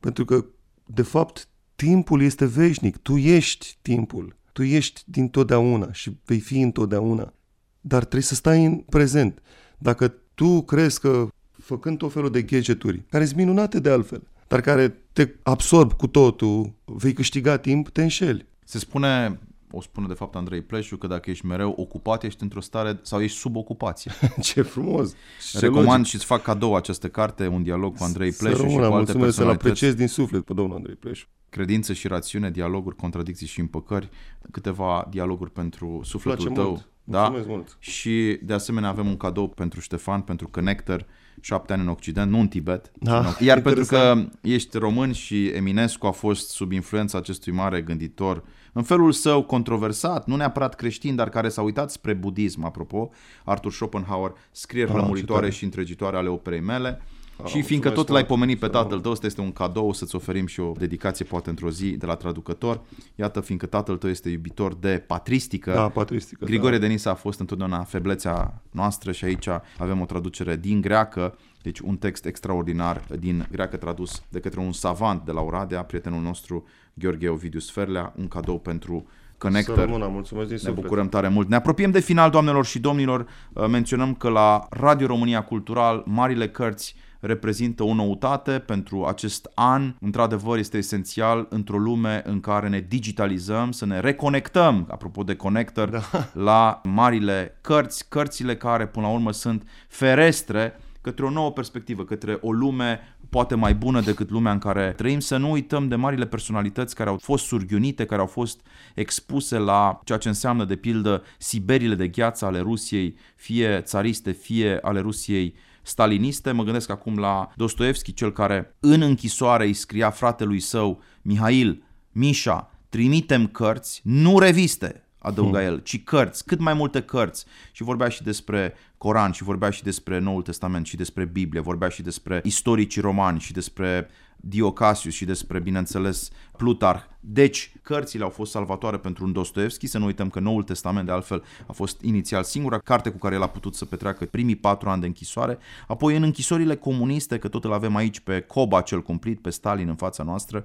[0.00, 0.44] Pentru că,
[0.84, 2.96] de fapt, timpul este veșnic.
[2.96, 4.36] Tu ești timpul.
[4.52, 7.32] Tu ești din totdeauna și vei fi întotdeauna.
[7.80, 9.42] Dar trebuie să stai în prezent.
[9.78, 14.60] Dacă tu crezi că, făcând tot felul de gadgeturi, care sunt minunate de altfel, dar
[14.60, 18.46] care te absorb cu totul, vei câștiga timp, te înșeli.
[18.64, 19.38] Se spune,
[19.72, 23.20] o spune de fapt Andrei Pleșu, că dacă ești mereu ocupat, ești într-o stare sau
[23.22, 24.12] ești sub ocupație.
[24.40, 25.14] Ce frumos!
[25.40, 26.06] Și ce Recomand logic.
[26.06, 28.84] și îți fac cadou această carte, un dialog cu Andrei Pleșu să și cu rămână,
[28.84, 29.66] alte mulțumesc, să-l personalități.
[29.66, 31.26] apreciez din suflet pe domnul Andrei Pleșu.
[31.48, 34.08] Credință și rațiune, dialoguri, contradicții și împăcări,
[34.50, 36.68] câteva dialoguri pentru sufletul Place tău.
[36.70, 36.88] mult.
[37.04, 37.18] Da?
[37.20, 37.76] Mulțumesc mult.
[37.78, 41.06] Și de asemenea avem un cadou pentru Ștefan, pentru Connector
[41.40, 42.90] șapte ani în Occident, nu în Tibet.
[43.00, 44.30] Da, ci în- Iar pentru interesant.
[44.32, 49.42] că ești român și Eminescu a fost sub influența acestui mare gânditor, în felul său
[49.42, 53.10] controversat, nu neapărat creștin, dar care s-a uitat spre budism, apropo,
[53.44, 55.52] Arthur Schopenhauer, scrieri Ah, ce lămuritoare tare.
[55.52, 57.00] și întregitoare ale operei mele.
[57.00, 58.08] și mulțumesc fiindcă tot mult.
[58.10, 61.24] l-ai pomenit pe Să tatăl tău, ăsta este un cadou să-ți oferim și o dedicație
[61.24, 62.80] poate într-o zi de la traducător.
[63.14, 66.44] Iată, fiindcă tatăl tău este iubitor de patristică, Da, patristică.
[66.44, 66.86] Grigore da.
[66.86, 71.96] Denisa a fost întotdeauna feblețea noastră și aici avem o traducere din greacă, deci un
[71.96, 77.28] text extraordinar din greacă tradus de către un savant de la Oradea, prietenul nostru Gheorghe
[77.28, 79.78] Ovidius Ferlea, un cadou pentru Să Connector.
[79.78, 80.82] rămână, mulțumesc din Ne suflet.
[80.82, 81.48] bucurăm tare mult.
[81.48, 83.26] Ne apropiem de final, doamnelor și domnilor.
[83.52, 89.94] Uh, Menționăm că la Radio România Cultural, marile cărți reprezintă o noutate pentru acest an.
[90.00, 95.88] Într-adevăr, este esențial într-o lume în care ne digitalizăm, să ne reconectăm, apropo de connector,
[95.88, 96.02] da.
[96.32, 102.38] la marile cărți, cărțile care până la urmă sunt ferestre către o nouă perspectivă, către
[102.40, 106.26] o lume poate mai bună decât lumea în care trăim, să nu uităm de marile
[106.26, 108.60] personalități care au fost surghiunite, care au fost
[108.94, 114.78] expuse la ceea ce înseamnă, de pildă, siberile de gheață ale Rusiei, fie țariste, fie
[114.82, 116.52] ale Rusiei staliniste.
[116.52, 121.82] Mă gândesc acum la Dostoevski, cel care în închisoare îi scria fratelui său, Mihail,
[122.12, 127.44] Mișa, trimitem cărți, nu reviste, adăuga el, ci cărți, cât mai multe cărți.
[127.72, 131.88] Și vorbea și despre Coran, și vorbea și despre Noul Testament, și despre Biblie, vorbea
[131.88, 137.02] și despre istoricii romani, și despre Diocasius și despre, bineînțeles, Plutarh.
[137.20, 141.12] Deci, cărțile au fost salvatoare pentru un Dostoevski, să nu uităm că Noul Testament, de
[141.12, 144.88] altfel, a fost inițial singura carte cu care el a putut să petreacă primii patru
[144.88, 149.02] ani de închisoare, apoi în închisorile comuniste, că tot îl avem aici pe Coba cel
[149.02, 150.64] cumplit, pe Stalin în fața noastră,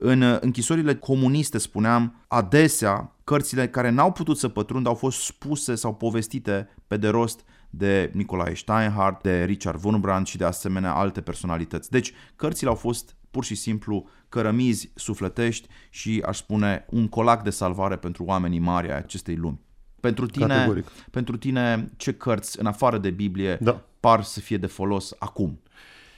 [0.00, 5.74] în uh, închisorile comuniste, spuneam, adesea cărțile care n-au putut să pătrundă au fost spuse
[5.74, 11.20] sau povestite pe de rost de Nicolae Steinhardt, de Richard Wurmbrand și de asemenea alte
[11.20, 11.90] personalități.
[11.90, 17.50] Deci, cărțile au fost pur și simplu cărămizi sufletești și, aș spune, un colac de
[17.50, 19.60] salvare pentru oamenii mari ai acestei lumi.
[20.00, 20.86] Pentru tine, Categoric.
[21.10, 23.82] pentru tine, ce cărți, în afară de Biblie, Da.
[24.00, 25.60] par să fie de folos acum?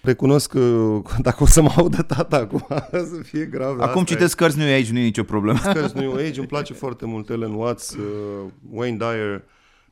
[0.02, 0.88] Recunosc că
[1.28, 2.66] dacă o să mă audă tata acum,
[3.12, 3.80] să fie grav.
[3.80, 5.58] Acum citesc cărți New Age, nu e nicio problemă.
[5.58, 9.44] cărți New Age, îmi place foarte mult Ellen Watts, uh, Wayne Dyer,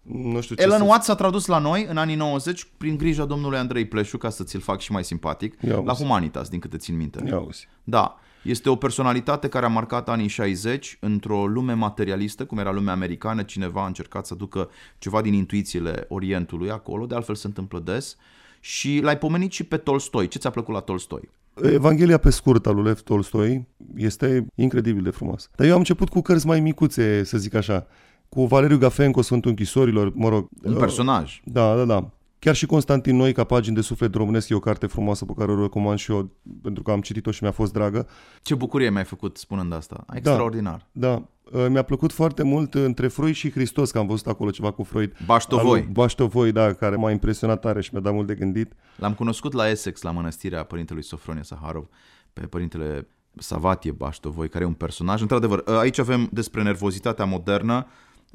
[0.03, 0.85] nu știu ce Ellen să...
[0.85, 4.45] Watts s-a tradus la noi în anii 90 prin grija domnului Andrei Pleșu, ca să
[4.45, 6.03] ți-l fac și mai simpatic, Ia la uzi.
[6.03, 7.23] Humanitas, din câte țin minte.
[7.27, 7.69] Ia auzi.
[7.85, 12.93] Da, este o personalitate care a marcat anii 60 într-o lume materialistă, cum era lumea
[12.93, 17.79] americană, cineva a încercat să ducă ceva din intuițiile Orientului acolo, de altfel se întâmplă
[17.79, 18.17] des,
[18.61, 20.29] și l-ai pomenit și pe Tolstoi.
[20.29, 21.29] Ce ți-a plăcut la Tolstoi?
[21.63, 23.67] Evanghelia pe scurt al lui Lev Tolstoi
[23.97, 25.51] este incredibil de frumos.
[25.57, 27.87] Dar eu am început cu cărți mai micuțe, să zic așa.
[28.29, 30.49] Cu Valeriu Gafenco, Sfântul Închisorilor, mă rog.
[30.63, 31.41] Un uh, personaj.
[31.45, 32.11] Da, da, da.
[32.39, 35.63] Chiar și Constantin Noica, Pagini de suflet românesc, e o carte frumoasă pe care o
[35.63, 36.31] recomand și eu,
[36.63, 38.09] pentru că am citit-o și mi-a fost dragă.
[38.43, 40.05] Ce bucurie mi-ai făcut spunând asta.
[40.15, 40.87] Extraordinar.
[40.93, 44.71] Da, uh, mi-a plăcut foarte mult între Freud și Hristos, că am văzut acolo ceva
[44.71, 45.13] cu Freud.
[45.27, 45.79] Baștovoi.
[45.79, 48.73] Al lui Baștovoi, da, care m-a impresionat tare și mi-a dat mult de gândit.
[48.97, 51.89] L-am cunoscut la Essex, la mănăstirea părintelui Sofronie Saharov,
[52.33, 55.21] pe părintele Savatie Baștovoi, care e un personaj.
[55.21, 57.87] Într-adevăr, aici avem despre nervozitatea modernă,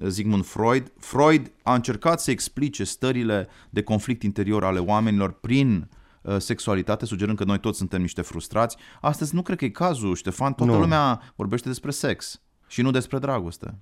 [0.07, 0.91] Sigmund Freud.
[0.99, 5.89] Freud a încercat să explice stările de conflict interior ale oamenilor prin
[6.21, 8.77] uh, sexualitate, sugerând că noi toți suntem niște frustrați.
[9.01, 10.53] Astăzi nu cred că e cazul, Ștefan.
[10.53, 10.79] Toată Nu.
[10.79, 13.75] lumea vorbește despre sex și nu despre dragoste.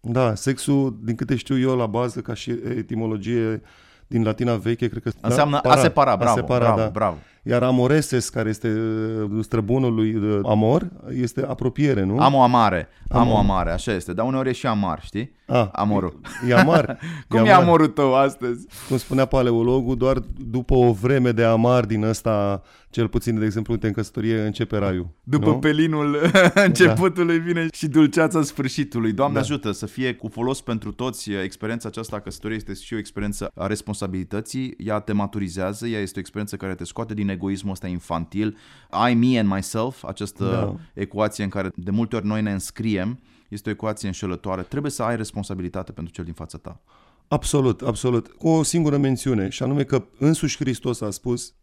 [0.00, 3.62] Da, sexul, din câte știu eu, la bază, ca și etimologie
[4.06, 5.10] din latina veche, cred că...
[5.20, 6.88] Înseamnă da, a separa, bravo, a separa, bravo, da.
[6.88, 7.16] bravo.
[7.46, 12.18] Iar amoreses, care este uh, străbunul lui uh, amor, este apropiere, nu?
[12.18, 15.00] Am o amare, am Am o o- amare, așa este, dar uneori e și amar,
[15.02, 15.32] știi?
[15.46, 16.20] A, Amorul.
[16.48, 16.98] E amar.
[17.28, 18.66] Cum e amorul tău astăzi?
[18.88, 20.18] Cum spunea paleologul, doar
[20.50, 24.76] după o vreme de amar din ăsta, cel puțin, de exemplu, uite, în căsătorie, începe
[24.76, 25.08] raiul.
[25.22, 25.58] După nu?
[25.58, 26.16] pelinul
[26.66, 29.12] începutului vine și dulceața sfârșitului.
[29.12, 29.40] Doamne Da.
[29.40, 31.30] ajută să fie cu folos pentru toți.
[31.30, 34.74] Experiența aceasta a căsătoriei este și o experiență a responsabilității.
[34.78, 38.56] Ea te maturizează, ea este o experiență care te scoate din egoismul ăsta infantil.
[39.10, 41.00] I, me and myself, această Da.
[41.00, 44.62] ecuație în care de multe ori noi ne înscriem, este o ecuație înșelătoare.
[44.62, 46.80] Trebuie să ai responsabilitate pentru cel din fața ta.
[47.28, 48.28] Absolut, absolut.
[48.28, 51.54] Cu o singură mențiune, și anume că însuși Hristos a spus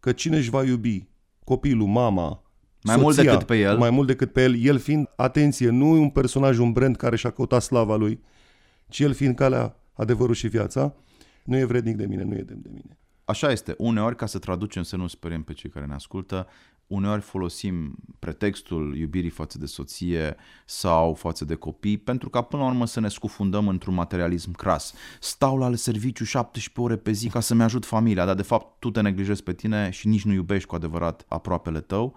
[0.00, 1.08] că cine își va iubi
[1.44, 2.42] copilul, mama,
[2.82, 3.78] Mai mult soția, decât pe el.
[3.78, 7.30] Mai mult decât pe el, el fiind, atenție, nu un personaj, un brand care și-a
[7.30, 8.20] căutat slava lui,
[8.88, 10.94] ci el fiind calea, adevărul și viața,
[11.44, 12.98] nu e vrednic de mine, nu e demn de mine.
[13.30, 13.74] Așa este.
[13.78, 16.46] Uneori, ca să traducem, să nu speriem pe cei care ne ascultă,
[16.86, 22.68] uneori folosim pretextul iubirii față de soție sau față de copii pentru ca până la
[22.68, 24.94] urmă să ne scufundăm într-un materialism cras.
[25.20, 28.90] Stau la serviciu 17 ore pe zi ca să-mi ajut familia, dar de fapt tu
[28.90, 32.16] te neglijezi pe tine și nici nu iubești cu adevărat aproapele tău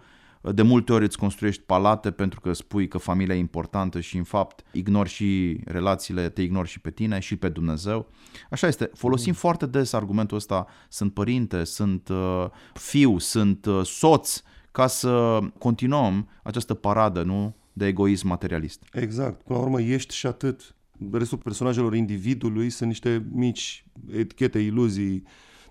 [0.51, 4.23] de multe ori îți construiești palate pentru că spui că familia e importantă și în
[4.23, 8.07] fapt ignori și relațiile, te ignori și pe tine și pe Dumnezeu.
[8.49, 8.89] Așa este.
[8.93, 9.37] Folosim mm.
[9.37, 14.41] foarte des argumentul ăsta, sunt părinte, sunt uh, fiu, sunt uh, soț,
[14.71, 17.55] ca să continuăm această paradă, nu?
[17.73, 18.83] De egoism materialist.
[18.93, 19.41] Exact.
[19.41, 20.75] Până la urmă ești și atât.
[21.11, 25.23] Restul personajelor individului sunt niște mici etichete, iluzii,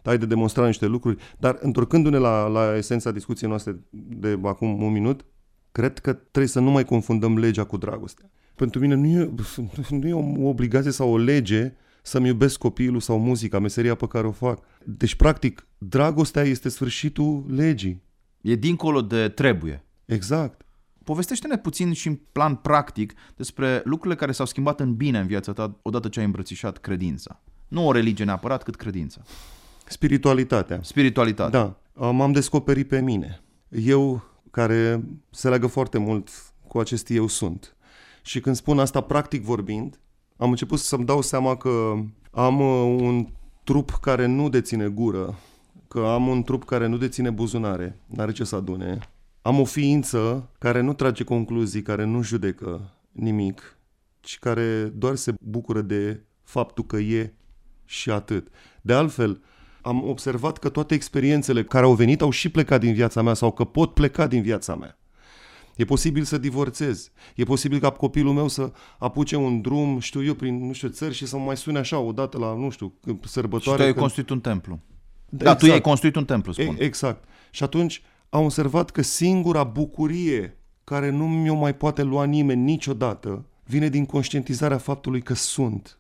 [0.03, 4.93] ai de demonstrat niște lucruri, dar întorcându-ne la, la esența discuției noastre de acum un
[4.93, 5.25] minut,
[5.73, 8.31] cred că trebuie să nu mai confundăm legea cu dragostea.
[8.55, 9.31] Pentru mine nu e,
[10.01, 14.27] nu e o obligație sau o lege să-mi iubesc copilul sau muzica, meseria pe care
[14.27, 14.65] o fac.
[14.85, 18.03] Deci, practic, dragostea este sfârșitul legii.
[18.41, 19.85] E dincolo de trebuie.
[20.05, 20.63] Exact.
[21.05, 25.53] Povestește-ne puțin și în plan practic despre lucrurile care s-au schimbat în bine în viața
[25.53, 27.43] ta odată ce ai îmbrățișat credința.
[27.69, 29.23] Nu o religie neapărat, cât credința.
[29.87, 30.81] Spiritualitatea.
[30.83, 31.77] Spiritualitatea.
[31.95, 32.11] Da.
[32.13, 33.41] M-am descoperit pe mine.
[33.69, 36.29] Eu, care se leagă foarte mult
[36.69, 37.77] cu acest eu sunt.
[38.23, 40.01] Și când spun asta practic vorbind,
[40.37, 41.93] am început să-mi dau seama că
[42.31, 43.27] am uh, un
[43.65, 45.39] trup care nu deține gură,
[45.89, 48.99] că am un trup care nu deține buzunare, n-are ce să adune.
[49.43, 53.79] Am o ființă care nu trage concluzii, care nu judecă nimic,
[54.21, 57.35] ci care doar se bucură de faptul că e
[57.85, 58.49] și atât.
[58.83, 59.43] De altfel,
[59.83, 63.53] am observat că toate experiențele care au venit au și plecat din viața mea sau
[63.53, 64.99] că pot pleca din viața mea.
[65.77, 67.11] E posibil să divorțez.
[67.35, 71.15] E posibil ca copilul meu să apuce un drum, știu eu, prin, nu știu, țări
[71.15, 72.93] și să mă mai sune așa odată la, nu știu,
[73.25, 73.71] sărbătoare.
[73.71, 74.01] Și tu ai când...
[74.01, 74.81] construit un templu.
[75.29, 76.77] Da, da tu ai construit un templu, spun.
[76.79, 77.25] E, exact.
[77.51, 83.47] Și atunci am observat că singura bucurie care nu mi-o mai poate lua nimeni niciodată
[83.65, 85.99] vine din conștientizarea faptului că sunt.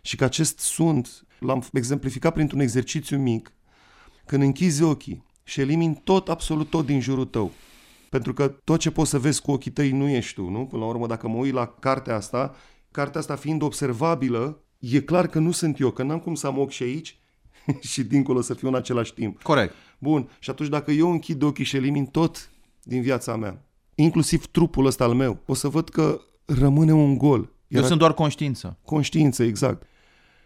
[0.00, 3.52] Și că acest sunt l-am exemplificat printr-un exercițiu mic,
[4.26, 7.50] când închizi ochii și elimini tot, absolut tot din jurul tău,
[8.10, 10.66] pentru că tot ce poți să vezi cu ochii tăi nu ești tu, nu?
[10.66, 12.54] Până la urmă, dacă mă uit la cartea asta,
[12.90, 16.58] cartea asta fiind observabilă, e clar că nu sunt eu, că n-am cum să am
[16.58, 17.18] ochi și aici
[17.90, 19.42] și dincolo să fiu în același timp.
[19.42, 19.74] Corect.
[19.98, 22.50] Bun, și atunci dacă eu închid ochii și elimin tot
[22.82, 23.64] din viața mea,
[23.94, 27.52] inclusiv trupul ăsta al meu, o să văd că rămâne un gol.
[27.68, 28.78] Iar eu sunt doar conștiință.
[28.84, 29.86] Conștiință, exact.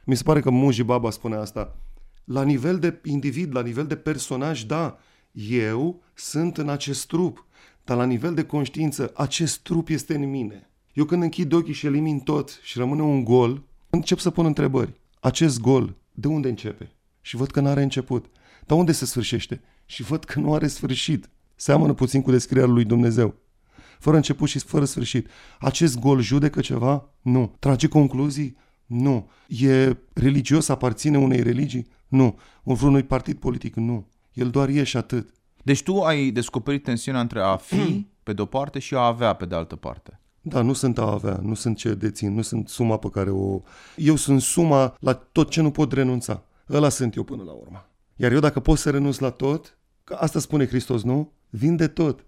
[0.09, 1.77] Mi se pare că Muji Baba spune asta.
[2.25, 4.99] La nivel de individ, la nivel de personaj, da,
[5.33, 7.47] eu sunt în acest trup,
[7.85, 10.71] dar la nivel de conștiință, acest trup este în mine.
[10.93, 15.01] Eu când închid ochii și elimin tot și rămâne un gol, încep să pun întrebări.
[15.21, 16.93] Acest gol, de unde începe?
[17.21, 18.27] Și văd că nu are început.
[18.67, 19.61] Dar unde se sfârșește?
[19.87, 21.29] Și văd că nu are sfârșit.
[21.55, 23.35] Seamănă puțin cu descrierea lui Dumnezeu.
[23.99, 25.29] Fără început și fără sfârșit.
[25.61, 27.11] Acest gol judecă ceva?
[27.23, 27.57] Nu.
[27.59, 28.57] Trage concluzii?
[28.89, 29.29] Nu.
[29.49, 31.87] E religios, aparține unei religii?
[32.09, 32.39] Nu.
[32.63, 33.75] Vreunui partid politic?
[33.75, 34.07] Nu.
[34.33, 35.33] El doar e și atât.
[35.63, 39.47] Deci tu ai descoperit tensiunea între a fi pe de-o parte și a avea pe
[39.47, 40.21] de altă parte.
[40.41, 43.61] Da, nu sunt a avea, nu sunt ce dețin, nu sunt suma pe care o...
[43.97, 46.43] Eu sunt suma la tot ce nu pot renunța.
[46.71, 47.89] Ăla sunt eu până la urmă.
[48.17, 51.33] Iar eu dacă pot să renunț la tot, că asta spune Hristos, nu?
[51.51, 52.25] Vinde tot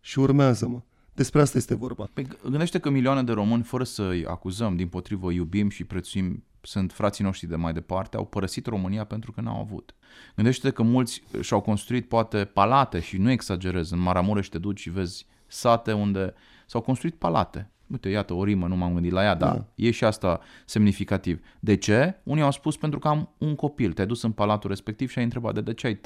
[0.00, 0.80] și urmează-mă.
[1.20, 2.08] Despre asta este vorba.
[2.12, 6.92] Păi gândește că milioane de români, fără să-i acuzăm, din potrivă iubim și prețuim, sunt
[6.92, 9.94] frații noștri de mai departe, au părăsit România pentru că n-au avut.
[10.36, 14.90] Gândește că mulți și-au construit poate palate și nu exagerez, în Maramureș te duci și
[14.90, 16.34] vezi sate unde
[16.66, 17.70] s-au construit palate.
[17.86, 19.66] Uite, iată, o rimă, nu m-am gândit la ea, dar da.
[19.74, 21.40] e și asta semnificativ.
[21.58, 22.20] De ce?
[22.22, 23.92] Unii au spus pentru că am un copil.
[23.92, 26.00] Te-ai dus în palatul respectiv și ai întrebat de, de ce ai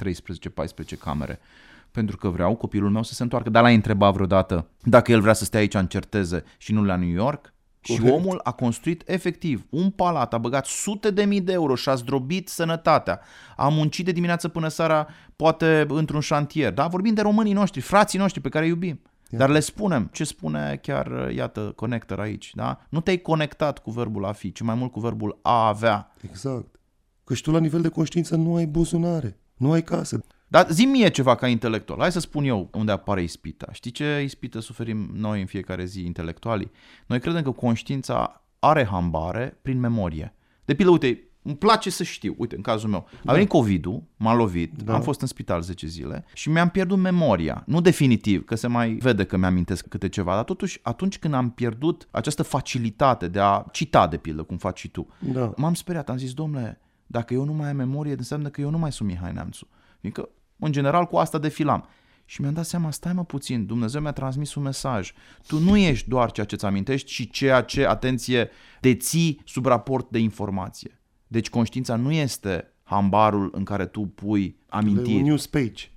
[0.95, 1.39] 13-14 camere?
[1.95, 3.49] Pentru că vreau copilul meu să se întoarcă.
[3.49, 6.95] Dar l-ai întrebat vreodată dacă el vrea să stea aici în certeze și nu la
[6.95, 7.53] New York?
[7.87, 8.05] Corect.
[8.05, 11.89] Și omul a construit efectiv un palat, a băgat sute de mii de euro și
[11.89, 13.19] a zdrobit sănătatea.
[13.57, 16.73] A muncit de dimineață până seara, poate într-un șantier.
[16.73, 19.01] Da, vorbim de românii noștri, frații noștri pe care îi iubim.
[19.29, 19.45] Iată.
[19.45, 22.79] Dar le spunem ce spune chiar, iată, connector aici, da?
[22.89, 26.13] Nu te-ai conectat cu verbul a fi, ci mai mult cu verbul a avea.
[26.21, 26.79] Exact.
[27.23, 30.23] Că și tu la nivel de conștiință nu ai buzunare, nu ai casă.
[30.55, 31.99] Dar zi mie ceva ca intelectual.
[31.99, 33.67] Hai să spun eu unde apare ispita.
[33.71, 36.71] Știi ce ispită suferim noi în fiecare zi, intelectualii?
[37.05, 40.33] Noi credem că conștiința are hambare prin memorie.
[40.65, 42.35] De pildă, uite, îmi place să știu.
[42.37, 43.57] Uite, în cazul meu, a venit da.
[43.57, 44.93] COVID-ul, m-a lovit, da.
[44.93, 47.63] am fost în spital 10 zile și mi-am pierdut memoria.
[47.65, 51.49] Nu definitiv, că se mai vede că mi-amintesc câte ceva, dar totuși atunci când am
[51.49, 55.53] pierdut această facilitate de a cita, de pildă, cum faci și tu, da.
[55.57, 58.77] m-am speriat, am zis, domnule, dacă eu nu mai am memorie, înseamnă că eu nu
[58.77, 59.67] mai sunt Mihai Neamțu.
[59.99, 60.29] Fiindcă,
[60.59, 61.87] în general, cu asta defilam.
[62.25, 65.13] Și mi-am dat seama, stai mă puțin, Dumnezeu mi-a transmis un mesaj.
[65.47, 68.49] Tu nu ești doar ceea ce ți amintești, ci ceea ce, atenție,
[68.79, 70.99] deții sub raport de informație.
[71.27, 75.17] Deci conștiința nu este hambarul în care tu pui amintiri.
[75.17, 75.89] Un news page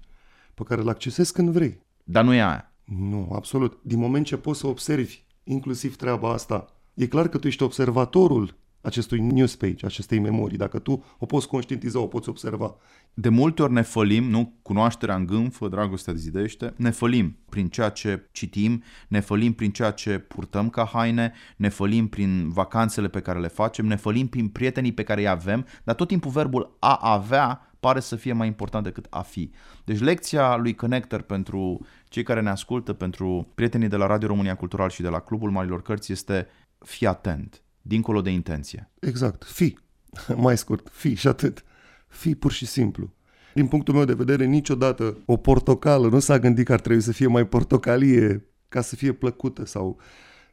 [0.55, 1.81] pe care îl accesezi când vrei.
[2.05, 2.73] Dar nu e aia.
[2.85, 3.79] Nu, absolut.
[3.83, 8.55] Din moment ce poți să observi inclusiv treaba asta, e clar că tu ești observatorul
[8.81, 10.59] acestui news page, acestei memorii.
[10.59, 12.77] Dacă tu o poți conștientiza, o poți observa.
[13.15, 14.53] De multe ori ne fălim, nu?
[14.63, 20.19] Cunoașterea îngânfă, dragostea zidește, ne fălim prin ceea ce citim, ne fălim prin ceea ce
[20.19, 24.93] purtăm ca haine, ne fălim prin vacanțele pe care le facem, ne fălim prin prietenii
[24.93, 28.85] pe care îi avem, dar tot timpul verbul a avea pare să fie mai important
[28.85, 29.51] decât a fi.
[29.85, 34.55] Deci lecția lui Connector pentru cei care ne ascultă, pentru prietenii de la Radio România
[34.55, 36.47] Cultural și de la Clubul Marilor Cărți este
[36.79, 38.91] fi atent, dincolo de intenție.
[39.01, 39.79] Exact, fi.
[40.37, 41.65] Mai scurt, fi și atât.
[42.09, 43.13] Fi pur și simplu.
[43.55, 47.13] Din punctul meu de vedere, niciodată o portocală nu s-a gândit că ar trebui să
[47.13, 49.99] fie mai portocalie ca să fie plăcută sau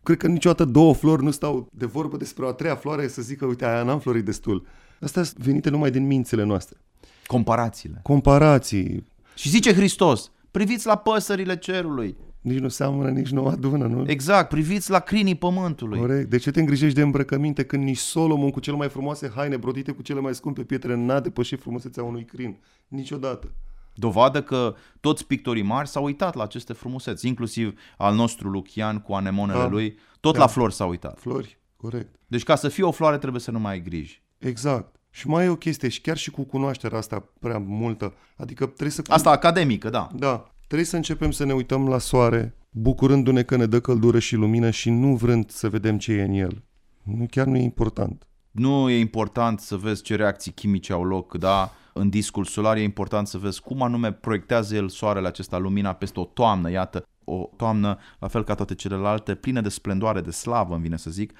[0.05, 3.21] Cred că niciodată două flori nu stau de vorbă despre o a treia floare să
[3.21, 4.65] zică, uite, aia n-am florit destul.
[5.01, 6.77] Astea sunt venite numai din mințile noastre.
[7.25, 7.99] Comparațiile.
[8.03, 9.05] Comparații.
[9.35, 12.17] Și zice Hristos, priviți la păsările cerului.
[12.45, 14.03] Nici nu seamănă, nici nu adună, nu?
[14.07, 15.99] Exact, priviți la crinii pământului.
[15.99, 16.29] Corect.
[16.29, 19.91] De ce te îngrijești de îmbrăcăminte când nici Solomon cu cele mai frumoase haine brodite
[19.91, 22.57] cu cele mai scumpe pietre n-a depășit frumusețea unui crin?
[22.87, 23.51] Niciodată.
[23.93, 29.13] Dovadă că toți pictorii mari s-au uitat la aceste frumuseți, inclusiv al nostru Lucian cu
[29.13, 29.67] anemonele Da.
[29.67, 30.39] lui, tot Da.
[30.39, 31.19] la flori s-au uitat.
[31.19, 32.15] Flori, corect.
[32.27, 34.23] Deci ca să fie o floare trebuie să nu mai ai griji.
[34.37, 34.95] Exact.
[35.09, 38.89] Și mai e o chestie, și chiar și cu cunoașterea asta prea multă, adică trebuie
[38.89, 39.01] să...
[39.07, 40.09] Asta academică, da.
[40.15, 44.35] Da, trebuie să începem să ne uităm la soare, bucurându-ne că ne dă căldură și
[44.35, 46.63] lumină și nu vrând să vedem ce e în el.
[47.03, 48.27] Nu, chiar nu e important.
[48.51, 51.71] Nu e important să vezi ce reacții chimice au loc, da?
[51.93, 56.19] În discul solar e important să vezi cum anume proiectează el soarele acesta lumina peste
[56.19, 60.73] o toamnă, iată, o toamnă, la fel ca toate celelalte, plină de splendoare, de slavă,
[60.73, 61.33] îmi vine să zic.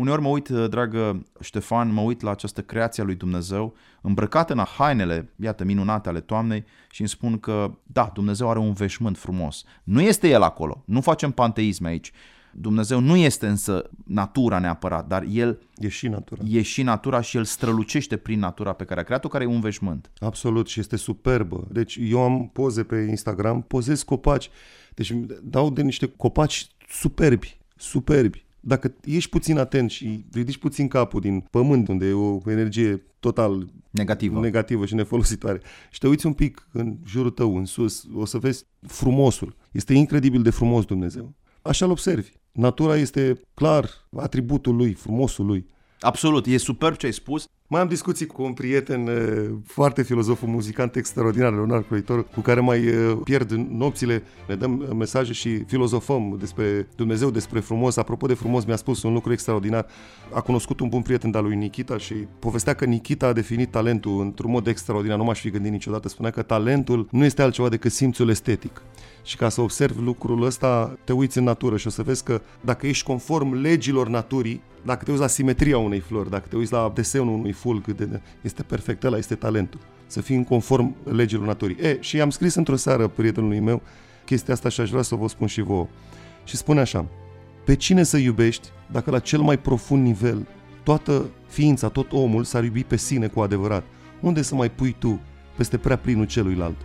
[0.00, 4.64] Uneori mă uit, dragă Ștefan, mă uit la această creație a lui Dumnezeu, îmbrăcată în
[4.78, 9.64] hainele, iată, minunate ale toamnei și îmi spun că, da, Dumnezeu are un veșmânt frumos.
[9.84, 12.12] Nu este El acolo, nu facem panteism aici.
[12.52, 16.42] Dumnezeu nu este însă natura neapărat, dar El E și natura.
[16.48, 19.60] e și natura și El strălucește prin natura pe care a creat-o, care e un
[19.60, 20.10] veșmânt.
[20.18, 21.66] Absolut și este superbă.
[21.70, 24.50] Deci eu am poze pe Instagram, pozez copaci.
[24.94, 28.48] Deci îmi dau de niște copaci superbi, superbi.
[28.60, 33.68] Dacă ești puțin atent și ridici puțin capul din pământ, unde e o energie total
[33.90, 34.40] Negativă.
[34.40, 38.38] negativă și nefolositoare, și te uiți un pic în jurul tău, în sus, o să
[38.38, 39.56] vezi frumosul.
[39.72, 41.34] Este incredibil de frumos Dumnezeu.
[41.62, 42.30] Așa-l observi.
[42.52, 45.66] Natura este clar atributul lui, frumosul lui.
[46.00, 47.48] Absolut, e superb ce ai spus.
[47.72, 52.40] Mai am discuții cu un prieten eh, foarte filozof, un muzicant extraordinar, Leonard Croitor, cu
[52.40, 57.96] care mai eh, pierd nopțile, ne dăm eh, mesaje și filozofăm despre Dumnezeu, despre frumos.
[57.96, 59.86] Apropo de frumos, mi-a spus un lucru extraordinar.
[60.32, 64.20] A cunoscut un bun prieten de-al lui Nikita și povestea că Nikita a definit talentul
[64.20, 65.18] într-un mod extraordinar.
[65.18, 66.08] Nu m-aș fi gândit niciodată.
[66.08, 68.82] Spunea că talentul nu este altceva decât simțul estetic.
[69.22, 72.40] Și ca să observi lucrul ăsta, te uiți în natură și o să vezi că
[72.60, 76.72] dacă ești conform legilor naturii, dacă te uiți la simetria unei flori, dacă te uiți
[76.72, 79.80] la desenul unui fulg, de- este perfect, ăla este talentul.
[80.06, 81.76] Să fii în conform legilor naturii.
[81.80, 83.82] E, și am scris într-o seară prietenului meu
[84.24, 85.86] chestia asta și aș vrea să vă spun și vouă.
[86.44, 87.06] Și spune așa,
[87.64, 90.46] pe cine să iubești dacă la cel mai profund nivel
[90.82, 93.84] toată ființa, tot omul s-ar iubi pe sine cu adevărat?
[94.20, 95.20] Unde să mai pui tu
[95.56, 96.76] peste prea plinul celuilalt?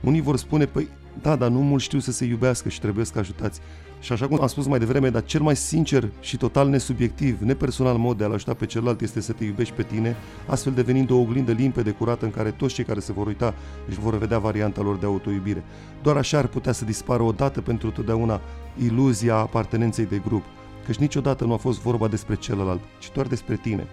[0.00, 0.88] Unii vor spune, păi
[1.22, 3.60] da, dar nu mulți știu să se iubească și trebuie să ajutați.
[4.00, 7.96] Și așa cum am spus mai devreme, dar cel mai sincer și total nesubiectiv, nepersonal
[7.96, 11.16] mod de a-l ajuta pe celălalt este să te iubești pe tine, astfel devenind o
[11.16, 13.54] oglindă limpede, curată, în care toți cei care se vor uita
[13.88, 15.64] își vor vedea varianta lor de autoiubire.
[16.02, 18.40] Doar așa ar putea să dispară odată pentru totdeauna
[18.86, 20.44] iluzia apartenenței de grup,
[20.86, 23.86] căci niciodată nu a fost vorba despre celălalt, ci doar despre tine.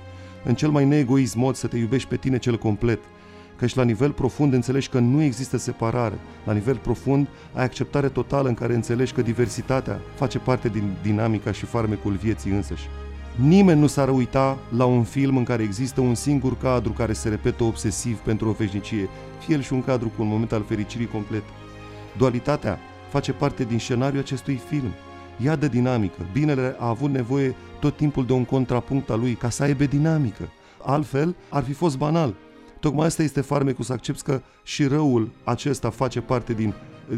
[0.43, 2.99] În cel mai neegoist mod să te iubești pe tine cel complet,
[3.57, 6.17] căci la nivel profund înțelegi că nu există separare.
[6.45, 11.51] La nivel profund ai acceptare totală în care înțelegi că diversitatea face parte din dinamica
[11.51, 12.87] și farmecul vieții însăși.
[13.35, 17.29] Nimeni nu s-ar uita la un film în care există un singur cadru care se
[17.29, 19.09] repetă obsesiv pentru o veșnicie,
[19.45, 21.43] fie el și un cadru cu un moment al fericirii complet.
[22.17, 22.79] Dualitatea
[23.09, 24.91] face parte din scenariul acestui film.
[25.43, 26.25] Ea dă dinamică.
[26.31, 30.49] Binele a avut nevoie tot timpul de un contrapunct al lui ca să aibă dinamică.
[30.83, 32.33] Altfel, ar fi fost banal.
[32.79, 36.73] Tocmai asta este farmecul să accepti că și răul acesta face parte din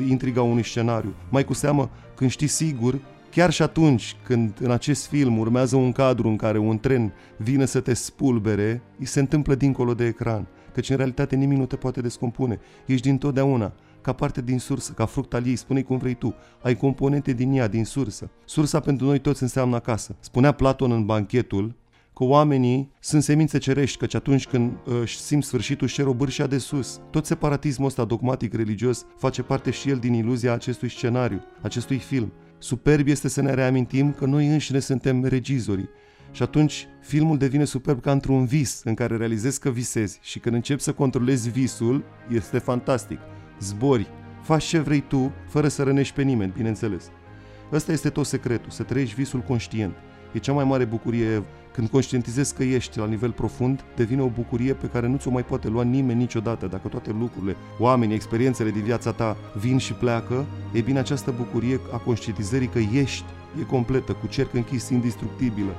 [0.07, 1.13] intriga unui scenariu.
[1.29, 2.99] Mai cu seamă când știi sigur,
[3.31, 7.65] chiar și atunci când în acest film urmează un cadru în care un tren vine
[7.65, 10.47] să te spulbere, îi se întâmplă dincolo de ecran.
[10.73, 12.59] Căci în realitate nimic nu te poate descompune.
[12.85, 16.35] Ești dintotdeauna ca parte din sursă, ca fruct al ei, spune cum vrei tu.
[16.61, 18.29] Ai componente din ea, din sursă.
[18.45, 20.15] Sursa pentru noi toți înseamnă acasă.
[20.19, 21.75] Spunea Platon în banchetul
[22.19, 26.13] că oamenii sunt semințe cerești, căci atunci când uh, își simt sfârșitul și cer o
[26.13, 27.01] bârșia de sus.
[27.09, 32.33] Tot separatismul ăsta dogmatic religios face parte și el din iluzia acestui scenariu, acestui film.
[32.57, 35.89] Superb este să ne reamintim că noi înșine suntem regizorii.
[36.31, 40.55] Și atunci filmul devine superb ca într-un vis în care realizezi că visezi și când
[40.55, 43.19] începi să controlezi visul, este fantastic.
[43.59, 44.07] Zbori,
[44.43, 47.11] faci ce vrei tu, fără să rănești pe nimeni, bineînțeles.
[47.71, 49.93] Ăsta este tot secretul, să trăiești visul conștient.
[50.33, 51.43] E cea mai mare bucurie
[51.79, 55.43] când conștientizezi că ești la nivel profund, devine o bucurie pe care nu ți-o mai
[55.43, 56.67] poate lua nimeni niciodată.
[56.67, 61.79] Dacă toate lucrurile, oamenii, experiențele din viața ta vin și pleacă, e bine această bucurie
[61.93, 63.25] a conștientizării că ești,
[63.59, 65.71] e completă, cu cerc închis, indestructibilă,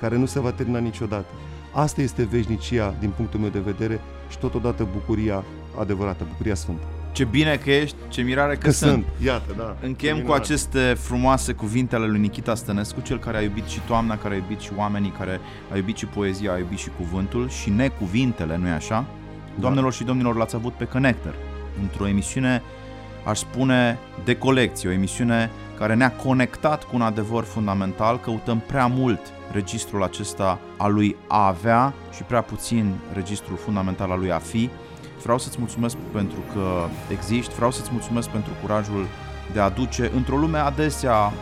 [0.00, 1.32] care nu se va termina niciodată.
[1.74, 4.00] Asta este veșnicia din punctul meu de vedere
[4.30, 5.44] și totodată bucuria
[5.78, 7.01] adevărată, bucuria sfântă.
[7.12, 8.90] Ce bine că ești, ce mirare că, că sunt.
[8.90, 9.04] sunt.
[9.24, 9.76] Iată, da.
[9.80, 14.18] Încheiem cu aceste frumoase cuvinte ale lui Nikita Stănescu, cel care a iubit și toamna,
[14.18, 15.40] care a iubit și oamenii, care
[15.72, 19.04] a iubit și poezia, a iubit și cuvântul și necuvintele, nu-i așa?
[19.54, 19.60] Da.
[19.60, 21.34] Doamnelor și domnilor, l-ați avut pe Connector,
[21.80, 22.62] într-o emisiune,
[23.24, 28.86] aș spune, de colecție, o emisiune care ne-a conectat cu un adevăr fundamental, căutăm prea
[28.86, 29.20] mult
[29.52, 34.70] registrul acesta al lui a avea și prea puțin registrul fundamental al lui a fi,
[35.22, 39.06] Vreau să-ți mulțumesc pentru că existi, vreau să-ți mulțumesc pentru curajul
[39.52, 41.32] de a aduce într-o lume adesea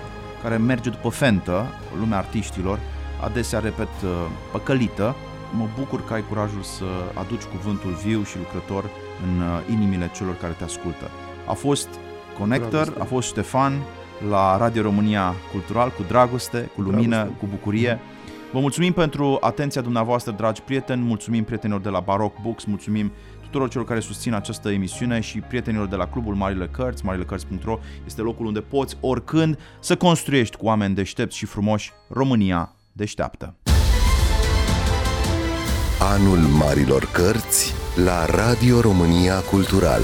[0.42, 1.66] care merge după fentă,
[1.98, 2.78] lumea artiștilor,
[3.22, 3.88] adesea, repet,
[4.52, 5.14] păcălită,
[5.56, 8.84] mă bucur că ai curajul să aduci cuvântul viu și lucrător
[9.24, 11.10] în uh, inimile celor care te ascultă.
[11.46, 11.88] A fost
[12.38, 13.72] Connector, a fost Ștefan
[14.30, 17.38] la Radio România Cultural cu dragoste, cu lumină, dragoste.
[17.38, 17.98] cu bucurie.
[18.52, 23.12] Vă mulțumim pentru atenția dumneavoastră, dragi prieteni, mulțumim prietenilor de la Baroque Books, mulțumim
[23.50, 28.20] tuturor celor care susțin această emisiune și prietenilor de la clubul Marile Cărți, marilecărți.ro este
[28.20, 33.54] locul unde poți oricând să construiești cu oameni deștepți și frumoși România deșteaptă.
[36.00, 37.74] Anul Marilor Cărți
[38.04, 40.02] la Radio România Cultural